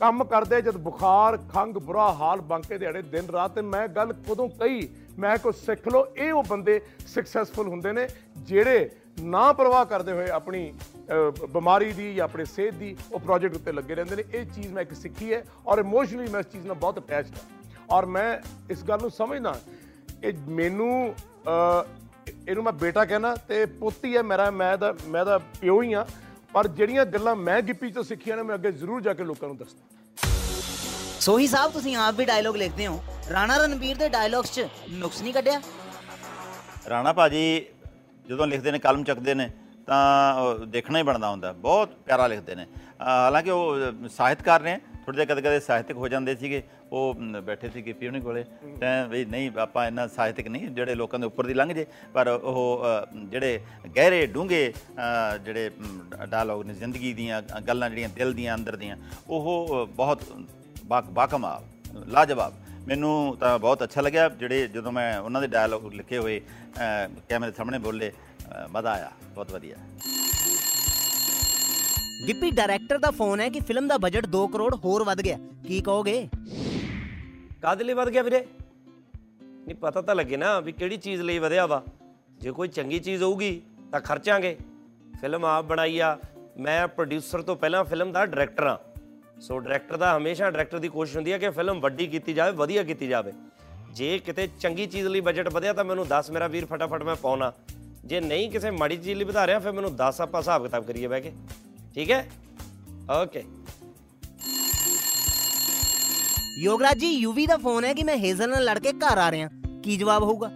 ਕੰਮ 0.00 0.24
ਕਰਦੇ 0.24 0.62
ਜਦ 0.62 0.76
ਬੁਖਾਰ 0.76 1.36
ਖੰਗ 1.36 1.74
ਬੁਰਾ 1.74 2.12
ਹਾਲ 2.12 2.40
ਬਾਂਕੇ 2.40 2.78
ਦਿਹਾੜੇ 2.78 3.02
ਦਿਨ 3.02 3.26
ਰਾਤ 3.26 3.54
ਤੇ 3.54 3.62
ਮੈਂ 3.62 3.88
ਗੱਲ 3.88 4.12
ਕਦੋਂ 4.12 4.48
ਕਹੀ? 4.48 4.88
ਮੈਂ 5.18 5.38
ਕੋ 5.38 5.52
ਸਿੱਖ 5.52 5.88
ਲਓ 5.88 6.06
ਇਹ 6.16 6.32
ਉਹ 6.32 6.44
ਬੰਦੇ 6.44 6.80
ਸਕਸੈਸਫੁਲ 7.06 7.68
ਹੁੰਦੇ 7.68 7.92
ਨੇ 7.92 8.08
ਜਿਹੜੇ 8.38 8.90
ਨਾ 9.22 9.52
ਪਰਵਾਹ 9.52 9.84
ਕਰਦੇ 9.84 10.12
ਹੋਏ 10.12 10.28
ਆਪਣੀ 10.28 10.70
ਅਹ, 10.70 10.91
ਬਿਮਾਰੀ 11.52 11.92
ਦੀ 11.92 12.14
ਜਾਂ 12.14 12.24
ਆਪਣੇ 12.24 12.44
ਸਿਹਤ 12.44 12.74
ਦੀ 12.74 12.96
ਉਹ 13.12 13.20
ਪ੍ਰੋਜੈਕਟ 13.20 13.56
ਉੱਤੇ 13.56 13.72
ਲੱਗੇ 13.72 13.94
ਰਹਿੰਦੇ 13.94 14.16
ਨੇ। 14.16 14.24
ਇਹ 14.34 14.44
ਚੀਜ਼ 14.46 14.72
ਮੈਂ 14.72 14.82
ਇੱਕ 14.82 14.94
ਸਿੱਖੀ 14.94 15.32
ਹੈ 15.32 15.44
ਔਰ 15.66 15.78
ਇਮੋਸ਼ਨਲੀ 15.78 16.30
ਮੈਂ 16.30 16.40
ਇਸ 16.40 16.46
ਚੀਜ਼ 16.52 16.66
ਨਾਲ 16.66 16.76
ਬਹੁਤ 16.76 16.98
ਅਟੈਚਡ 16.98 17.34
ਹਾਂ। 17.34 17.86
ਔਰ 17.90 18.06
ਮੈਂ 18.06 18.38
ਇਸ 18.70 18.82
ਗੱਲ 18.84 19.00
ਨੂੰ 19.00 19.10
ਸਮਝਦਾ 19.10 19.54
ਇਹ 20.24 20.32
ਮੈਨੂੰ 20.50 21.14
ਇਹਨੂੰ 22.48 22.64
ਮੈਂ 22.64 22.72
ਬੇਟਾ 22.72 23.04
ਕਹਿਣਾ 23.04 23.34
ਤੇ 23.48 23.64
ਪੁੱਤੀ 23.78 24.16
ਹੈ 24.16 24.22
ਮੇਰਾ 24.22 24.50
ਮੈਂ 24.50 24.76
ਦਾ 24.78 24.94
ਮੈਂ 25.06 25.24
ਦਾ 25.24 25.38
ਪਿਓ 25.38 25.80
ਹੀ 25.82 25.92
ਆ 25.92 26.06
ਪਰ 26.52 26.68
ਜਿਹੜੀਆਂ 26.68 27.04
ਗੱਲਾਂ 27.06 27.34
ਮੈਂ 27.36 27.60
ਗਿੱਪੀ 27.62 27.90
ਤੋਂ 27.92 28.02
ਸਿੱਖੀਆਂ 28.02 28.36
ਨੇ 28.36 28.42
ਮੈਂ 28.42 28.54
ਅੱਗੇ 28.54 28.72
ਜ਼ਰੂਰ 28.72 29.00
ਜਾ 29.02 29.14
ਕੇ 29.14 29.24
ਲੋਕਾਂ 29.24 29.48
ਨੂੰ 29.48 29.56
ਦੱਸਦਾ। 29.56 30.30
ਸੋਹੀ 31.20 31.46
ਸਾਹਿਬ 31.46 31.72
ਤੁਸੀਂ 31.72 31.96
ਆਪ 31.96 32.14
ਵੀ 32.14 32.24
ਡਾਇਲੋਗ 32.24 32.56
ਲਿਖਦੇ 32.56 32.86
ਹੋ। 32.86 33.02
ਰਾਣਾ 33.32 33.56
ਰਣਬੀਰ 33.56 33.96
ਦੇ 33.96 34.08
ਡਾਇਲੌਗਸ 34.08 34.52
'ਚ 34.52 34.66
ਨੁਕਸ 34.90 35.22
ਨਹੀਂ 35.22 35.34
ਕੱਢਿਆ? 35.34 35.60
ਰਾਣਾ 36.90 37.12
ਭਾਜੀ 37.12 37.64
ਜਦੋਂ 38.26 38.46
ਲਿਖਦੇ 38.46 38.72
ਨੇ 38.72 38.78
ਕਲਮ 38.78 39.04
ਚੱਕਦੇ 39.04 39.34
ਨੇ 39.34 39.50
ਤਾਂ 39.86 40.34
ਉਹ 40.34 40.58
ਦੇਖਣਾ 40.58 40.98
ਹੀ 40.98 41.02
ਬਣਦਾ 41.02 41.30
ਹੁੰਦਾ। 41.30 41.52
ਬਹੁਤ 41.52 41.88
ਪਿਆਰਾ 41.88 42.26
ਲਿਖਦੇ 42.26 42.54
ਨੇ। 42.54 42.64
ਅਹ 42.64 43.04
ਹਾਲਾਂਕਿ 43.04 43.50
ਉਹ 43.50 43.76
ਅਹ, 43.76 44.08
ਸਾਹਿਤਕਾਰ 44.08 44.60
ਨੇ 44.60 44.80
ਥੋੜੇ 45.06 45.16
ਜਿਹਾ 45.16 45.24
ਕਦੇ 45.24 45.42
ਕਦੇ 45.42 45.60
ਸਾਹਿਤਕ 45.60 45.96
ਹੋ 45.96 46.08
ਜਾਂਦੇ 46.08 46.36
ਸੀਗੇ। 46.36 46.62
ਉਹ 46.92 47.14
ਮ, 47.18 47.40
ਬੈਠੇ 47.40 47.70
ਸੀ 47.70 47.86
ਗਿੱਪੀ 47.86 48.06
ਉਹਨੇ 48.06 48.20
ਕੋਲੇ। 48.20 48.44
ਤਾਂ 48.80 49.06
ਵੀ 49.06 49.24
ਨਹੀਂ 49.24 49.50
ਆਪਾਂ 49.58 49.86
ਇੰਨਾ 49.86 50.06
ਸਾਹਿਤਕ 50.06 50.48
ਨਹੀਂ 50.48 50.68
ਜਿਹੜੇ 50.68 50.94
ਲੋਕਾਂ 50.94 51.18
ਦੇ 51.18 51.26
ਉੱਪਰ 51.26 51.46
ਦੀ 51.46 51.54
ਲੰਘ 51.54 51.72
ਜੇ। 51.72 51.86
ਪਰ 52.14 52.28
ਉਹ 52.28 52.82
ਅਹ, 52.84 53.16
ਜਿਹੜੇ 53.16 53.60
ਗਹਿਰੇ 53.96 54.26
ਡੂੰਘੇ 54.26 54.72
ਅਹ, 54.76 55.38
ਜਿਹੜੇ 55.38 55.70
ਡਾਇਲੌਗ 56.26 56.66
ਨੇ 56.66 56.74
ਜ਼ਿੰਦਗੀ 56.74 57.12
ਦੀਆਂ 57.12 57.42
ਗੱਲਾਂ 57.42 57.90
ਜਿਹੜੀਆਂ 57.90 58.08
ਦਿਲ 58.08 58.32
ਦੀਆਂ 58.32 58.54
ਅੰਦਰ 58.54 58.76
ਦੀਆਂ 58.76 58.96
ਉਹ 59.28 59.86
ਬਹੁਤ 59.90 60.22
ਬਾ- 60.84 61.10
ਬਾਕਮਾਲ 61.10 61.62
ਲਾਜਵਾਬ। 62.06 62.54
ਮੈਨੂੰ 62.88 63.36
ਤਾਂ 63.36 63.58
ਬਹੁਤ 63.58 63.82
ਅੱਛਾ 63.82 64.00
ਲੱਗਿਆ। 64.00 64.28
ਜਿਹੜੇ 64.28 64.68
ਜਦੋਂ 64.68 64.92
ਮੈਂ 64.92 65.18
ਉਹਨਾਂ 65.18 65.40
ਦੇ 65.40 65.46
ਡਾਇਲੌਗ 65.46 65.92
ਲਿਖੇ 65.92 66.18
ਹੋਏ 66.18 66.40
ਅਹ, 66.40 67.20
ਕੈਮਰੇ 67.28 67.50
ਦੇ 67.50 67.56
ਸਾਹਮਣੇ 67.56 67.78
ਬੋਲੇ 67.78 68.08
ਅਹ, 68.08 68.31
ਮਜ਼ਾ 68.70 68.90
ਆਇਆ 68.90 69.10
ਬਹੁਤ 69.34 69.52
ਵਧੀਆ। 69.52 69.76
ਗਿੱਪੀ 72.28 72.50
ਡਾਇਰੈਕਟਰ 72.50 72.98
ਦਾ 72.98 73.10
ਫੋਨ 73.10 73.40
ਹੈ 73.40 73.48
ਕਿ 73.48 73.60
ਫਿਲਮ 73.60 73.88
ਦਾ 73.88 73.96
ਬਜਟ 73.96 74.26
2 74.26 74.46
ਕਰੋੜ 74.46 74.74
ਹੋਰ 74.74 75.04
ਵੱਧ 75.04 75.20
ਗਿਆ। 75.20 75.38
ਕੀ 75.66 75.80
ਕਹੋਗੇ? 75.80 76.28
ਕਾਹਦੇ 77.62 77.84
ਲਈ 77.84 77.92
ਵਧ 77.92 78.08
ਗਿਆ 78.08 78.22
ਵੀਰੇ? 78.22 78.46
ਨਹੀਂ 79.46 79.74
ਪਤਾ 79.74 80.02
ਤਾਂ 80.02 80.14
ਲੱਗੇ 80.14 80.36
ਨਾ 80.36 80.60
ਵੀ 80.60 80.72
ਕਿਹੜੀ 80.72 80.96
ਚੀਜ਼ 80.96 81.22
ਲਈ 81.22 81.38
ਵਧਿਆ 81.38 81.66
ਵਾ। 81.66 81.82
ਜੇ 82.40 82.50
ਕੋਈ 82.50 82.68
ਚੰਗੀ 82.68 82.98
ਚੀਜ਼ 82.98 83.22
ਹੋਊਗੀ 83.22 83.62
ਤਾਂ 83.92 84.00
ਖਰਚਾਂਗੇ। 84.00 84.56
ਫਿਲਮ 85.20 85.44
ਆਪ 85.44 85.64
ਬਣਾਈ 85.64 85.98
ਆ। 85.98 86.18
ਮੈਂ 86.58 86.88
ਪ੍ਰੋਡਿਊਸਰ 86.88 87.42
ਤੋਂ 87.42 87.56
ਪਹਿਲਾਂ 87.56 87.84
ਫਿਲਮ 87.84 88.12
ਦਾ 88.12 88.26
ਡਾਇਰੈਕਟਰ 88.26 88.66
ਆ 88.66 88.78
ਸੋ 89.40 89.58
ਡਾਇਰੈਕਟਰ 89.58 89.96
ਦਾ 89.96 90.16
ਹਮੇਸ਼ਾ 90.16 90.50
ਡਾਇਰੈਕਟਰ 90.50 90.78
ਦੀ 90.78 90.88
ਕੋਸ਼ਿਸ਼ 90.88 91.16
ਹੁੰਦੀ 91.16 91.32
ਹੈ 91.32 91.38
ਕਿ 91.38 91.50
ਫਿਲਮ 91.50 91.80
ਵੱਡੀ 91.80 92.06
ਕੀਤੀ 92.06 92.32
ਜਾਵੇ 92.32 92.52
ਵਧੀਆ 92.52 92.82
ਕੀਤੀ 92.82 93.08
ਜਾਵੇ। 93.08 93.32
ਜੇ 93.92 94.18
ਕਿਤੇ 94.18 94.48
ਚੰਗੀ 94.60 94.86
ਚੀਜ਼ 94.86 95.06
ਲਈ 95.06 95.20
ਬਜਟ 95.20 95.48
ਵਧਿਆ 95.48 95.72
ਤਾਂ 95.72 95.84
ਮੈਨੂੰ 95.84 96.08
ਦੱਸ 96.08 96.30
ਮੇਰਾ 96.30 96.46
ਵੀਰ 96.46 96.66
ਫਟਾਫਟ 96.66 97.02
ਮੈਂ 97.02 97.16
ਪਾਉਣਾ। 97.16 97.52
ਜੇ 98.04 98.20
ਨਹੀਂ 98.20 98.50
ਕਿਸੇ 98.50 98.70
ਮਾੜੀ 98.70 98.96
ਚੀਜ਼ 98.96 99.18
ਲਈ 99.18 99.24
ਵਧਾ 99.24 99.46
ਰਿਹਾ 99.46 99.58
ਫਿਰ 99.58 99.72
ਮੈਨੂੰ 99.72 99.96
ਦੱਸ 99.96 100.20
ਆਪਾਂ 100.20 100.40
ਹਿਸਾਬ 100.40 100.62
ਕਿਤਾਬ 100.62 100.84
ਕਰੀਏ 100.84 101.06
ਬਹਿ 101.06 101.20
ਕੇ। 101.20 101.32
ਠੀਕ 101.94 102.10
ਹੈ? 102.10 102.28
ਓਕੇ 103.22 103.44
ਯੋਗਰਾਜ 106.58 106.98
ਜੀ 106.98 107.10
ਯੂਵੀ 107.10 107.46
ਦਾ 107.46 107.56
ਫੋਨ 107.56 107.84
ਹੈ 107.84 107.94
ਕਿ 107.94 108.04
ਮੈਂ 108.04 108.16
ਹੇਜ਼ਲ 108.16 108.50
ਨਾਲ 108.50 108.64
ਲੜ 108.64 108.78
ਕੇ 108.78 108.92
ਘਰ 108.92 109.18
ਆ 109.18 109.30
ਰਿਹਾ। 109.30 109.48
ਕੀ 109.82 109.96
ਜਵਾਬ 109.96 110.22
ਹੋਊਗਾ? 110.22 110.50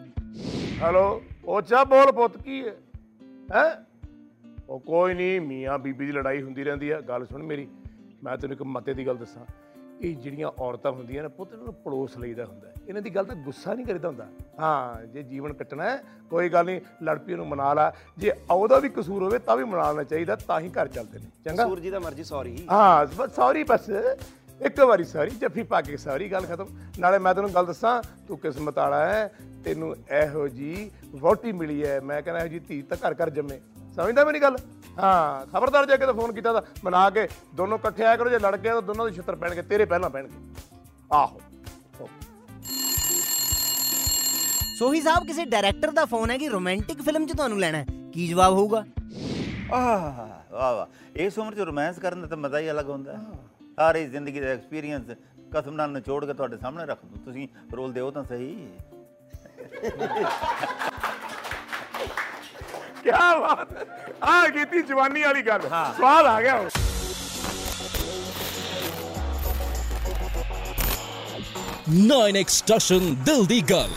ਹੈਲੋ 0.80 1.22
ਉਹ 1.44 1.62
ਚਾ 1.62 1.84
ਬੋਲ 1.84 2.12
ਪੁੱਤ 2.12 2.36
ਕੀ 2.42 2.60
ਹੈ? 2.66 2.76
ਹੈ? 3.52 3.86
ਉਹ 4.68 4.80
ਕੋਈ 4.80 5.14
ਨਹੀਂ 5.14 5.40
ਮੀਆਂ 5.40 5.78
ਬੀਬੀ 5.78 6.06
ਦੀ 6.06 6.12
ਲੜਾਈ 6.12 6.42
ਹੁੰਦੀ 6.42 6.64
ਰਹਿੰਦੀ 6.64 6.92
ਹੈ। 6.92 7.00
ਗੱਲ 7.00 7.26
ਸੁਣ 7.26 7.42
ਮੇਰੀ 7.42 7.68
ਮੈਂ 8.24 8.36
ਤੈਨੂੰ 8.36 8.54
ਇੱਕ 8.54 8.62
ਮਤੇ 8.62 8.94
ਦੀ 8.94 9.06
ਗੱਲ 9.06 9.16
ਦੱਸਾਂ। 9.16 9.44
ਇਹ 10.00 10.16
ਜਿਹੜੀਆਂ 10.16 10.50
ਔਰਤਾਂ 10.58 10.92
ਹੁੰਦੀਆਂ 10.92 11.22
ਨੇ 11.22 11.28
ਪੁੱਤ 11.28 11.52
ਇਹਨਾਂ 11.52 11.64
ਨੂੰ 11.64 11.74
ਪੜੋਸ 11.74 12.16
ਲਈਦਾ 12.18 12.44
ਹੁੰਦਾ। 12.44 12.70
ਇਹਨਾਂ 12.88 13.02
ਦੀ 13.02 13.10
ਗੱਲ 13.14 13.24
ਤਾਂ 13.24 13.36
ਗੁੱਸਾ 13.36 13.74
ਨਹੀਂ 13.74 13.86
ਕਰੀਦਾ 13.86 14.08
ਹੁੰਦਾ। 14.08 14.26
ਹਾਂ 14.60 15.06
ਜੇ 15.06 15.22
ਜੀਵਨ 15.22 15.52
ਕੱਟਣਾ 15.52 15.90
ਹੈ 15.90 16.02
ਕੋਈ 16.30 16.48
ਗੱਲ 16.48 16.64
ਨਹੀਂ 16.64 16.80
ਲੜ 17.02 17.18
ਪਈ 17.18 17.32
ਉਹਨੂੰ 17.32 17.48
ਮਨਾ 17.48 17.74
ਲਾ। 17.74 17.92
ਜੇ 18.18 18.32
ਉਹਦਾ 18.50 18.78
ਵੀ 18.78 18.88
ਕਸੂਰ 18.88 19.22
ਹੋਵੇ 19.22 19.38
ਤਾਂ 19.38 19.56
ਵੀ 19.56 19.64
ਮਨਾਉਣਾ 19.64 20.02
ਚਾਹੀਦਾ 20.02 20.36
ਤਾਂ 20.36 20.60
ਹੀ 20.60 20.68
ਘਰ 20.68 20.88
ਚੱਲਦੇ 20.88 21.18
ਨੇ। 21.18 21.26
ਚੰਗਾ? 21.44 21.64
ਸੂਰਜੀ 21.64 21.90
ਦਾ 21.90 21.98
ਮਰਜ਼ੀ 21.98 22.24
ਸੌਰੀ। 22.24 22.66
ਹਾਂ 22.70 23.06
ਬਸ 23.16 23.34
ਸੌਰੀ 23.36 23.64
ਬਸ। 23.64 23.90
ਇੱਕ 24.60 24.80
ਵਾਰੀ 24.80 25.04
ਸੌਰੀ 25.04 25.30
ਜੱਫੀ 25.30 25.62
ਪਾ 25.62 25.80
ਕੇ 25.80 25.96
ਸਾਰੀ 25.96 26.30
ਗੱਲ 26.32 26.46
ਖਤਮ। 26.46 26.68
ਨਾਲੇ 26.98 27.18
ਮੈਂ 27.18 27.34
ਤੈਨੂੰ 27.34 27.50
ਗੱਲ 27.54 27.66
ਦੱਸਾਂ 27.66 28.02
ਤੂੰ 28.28 28.38
ਕਿਸਮਤ 28.38 28.78
ਵਾਲਾ 28.78 29.06
ਹੈ 29.06 29.32
ਤੈਨੂੰ 29.64 29.96
ਇਹੋ 30.22 30.48
ਜੀ 30.48 30.90
ਵੋਟੀ 31.14 31.52
ਮਿਲੀ 31.52 31.84
ਹੈ। 31.84 32.00
ਮੈਂ 32.00 32.22
ਕਹਿੰਦਾ 32.22 32.40
ਇਹੋ 32.40 32.48
ਜੀ 32.48 32.58
ਧੀ 32.58 32.82
ਤਾਂ 32.82 32.96
ਘਰ 32.96 33.14
ਘਰ 33.14 33.30
ਜੰਮੇ। 33.30 33.60
ਸਮਝਦਾ 33.96 34.24
ਮੇਰੀ 34.24 34.40
ਗੱਲ? 34.40 34.56
ਹਾਂ 34.98 35.46
ਖਬਰਦਾਰ 35.46 35.86
ਜੇ 35.86 35.97
ਕਿਤੇ 35.97 36.12
ਫੋਨ 36.12 36.32
ਕੀਤਾ 36.32 36.52
ਤਾਂ 36.52 36.62
ਮਨਾ 36.84 37.10
ਕੇ 37.10 37.28
ਦੋਨੋਂ 37.54 37.78
ਇਕੱਠੇ 37.78 38.04
ਆਇਆ 38.04 38.16
ਕਰੋ 38.16 38.30
ਜੇ 38.30 38.38
ਲੜ 38.38 38.56
ਗਏ 38.56 38.71
ਤਾਂ 38.71 38.82
ਦੋਨਾਂ 38.82 39.06
ਦੇ 39.06 39.12
ਛਿੱਤਰ 39.12 39.36
ਪੈਣਗੇ 39.36 39.62
ਤੇਰੇ 39.62 39.84
ਪਹਿਲਾਂ 39.84 40.10
ਪੈਣਗੇ। 40.10 40.38
ਆਹੋ। 41.12 41.40
ਹੋ। 42.00 42.08
ਸੋਹੀ 44.78 45.00
ਸਾਹਿਬ 45.00 45.26
ਕਿਸੇ 45.26 45.44
ਡਾਇਰੈਕਟਰ 45.44 45.90
ਦਾ 45.90 46.04
ਫੋਨ 46.04 46.30
ਹੈ 46.30 46.38
ਕਿ 46.38 46.49
ਰੋਮਾਂਟਿਕ 46.49 47.02
ਫਿਲਮ 47.02 47.26
'ਚ 47.26 47.32
ਤੁਹਾਨੂੰ 47.32 47.60
ਲੈਣਾ 47.60 47.78
ਹੈ? 47.78 47.86
ਕੀ 48.12 48.28
ਜਵਾਬ 48.28 48.52
ਹੋਊਗਾ? 48.52 48.84
ਆਹ 49.73 50.26
ਵਾਹ 50.52 50.75
ਵਾਹ। 50.75 50.86
ਇਸ 51.16 51.38
ਉਮਰ 51.38 51.54
'ਚ 51.54 51.58
ਰੋਮਾਂਸ 51.58 51.99
ਕਰਨ 51.99 52.23
ਦਾ 52.23 52.26
ਤਾਂ 52.26 52.36
ਮਜ਼ਾ 52.36 52.58
ਹੀ 52.58 52.71
ਅਲੱਗ 52.71 52.88
ਹੁੰਦਾ 52.88 53.12
ਹੈ। 53.12 53.18
ਸਾਰੀ 53.76 54.06
ਜ਼ਿੰਦਗੀ 54.06 54.40
ਦਾ 54.40 54.47
ਐਕਸਪੀਰੀਅੰਸ 54.47 55.10
ਕਸਮ 55.54 55.71
ਨਾਲ 55.71 55.90
ਨਿਚੋੜ 55.90 56.25
ਕੇ 56.25 56.34
ਤੁਹਾਡੇ 56.34 56.58
ਸਾਹਮਣੇ 56.58 56.86
ਰੱਖ 56.86 56.99
ਦੂੰ। 57.04 57.25
ਤੁਸੀਂ 57.25 57.49
ਰੋਲ 57.76 57.92
ਦਿਓ 57.92 58.10
ਤਾਂ 58.10 58.25
ਸਹੀ। 58.25 58.68
ਕੀ 63.06 63.10
ਬਾਤ 63.40 63.69
ਆ 64.25 64.49
ਕੀਤੀ 64.49 64.82
ਜਵਾਨੀ 64.82 65.23
ਵਾਲੀ 65.23 65.42
ਗੱਲ। 65.42 65.60
ਸਵਾਦ 65.97 66.26
ਆ 66.26 66.40
ਗਿਆ 66.42 66.56
ਹੁਣ। 66.58 66.69
ਨਾਈਨ 71.90 72.36
ਐਕਸਟ੍ਰੈਸ਼ਨ 72.36 73.14
ਦਿਲ 73.14 73.45
ਦੀ 73.47 73.60
ਗੱਲ 73.60 73.90